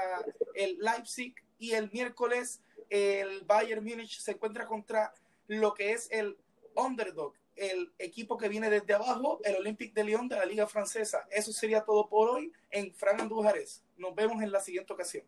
[0.54, 5.12] el Leipzig y el miércoles el Bayern Múnich se encuentra contra
[5.46, 6.36] lo que es el
[6.74, 11.26] underdog, el equipo que viene desde abajo, el Olympique de Lyon de la Liga Francesa.
[11.30, 13.82] Eso sería todo por hoy en Fran Andújares.
[13.96, 15.24] Nos vemos en la siguiente ocasión.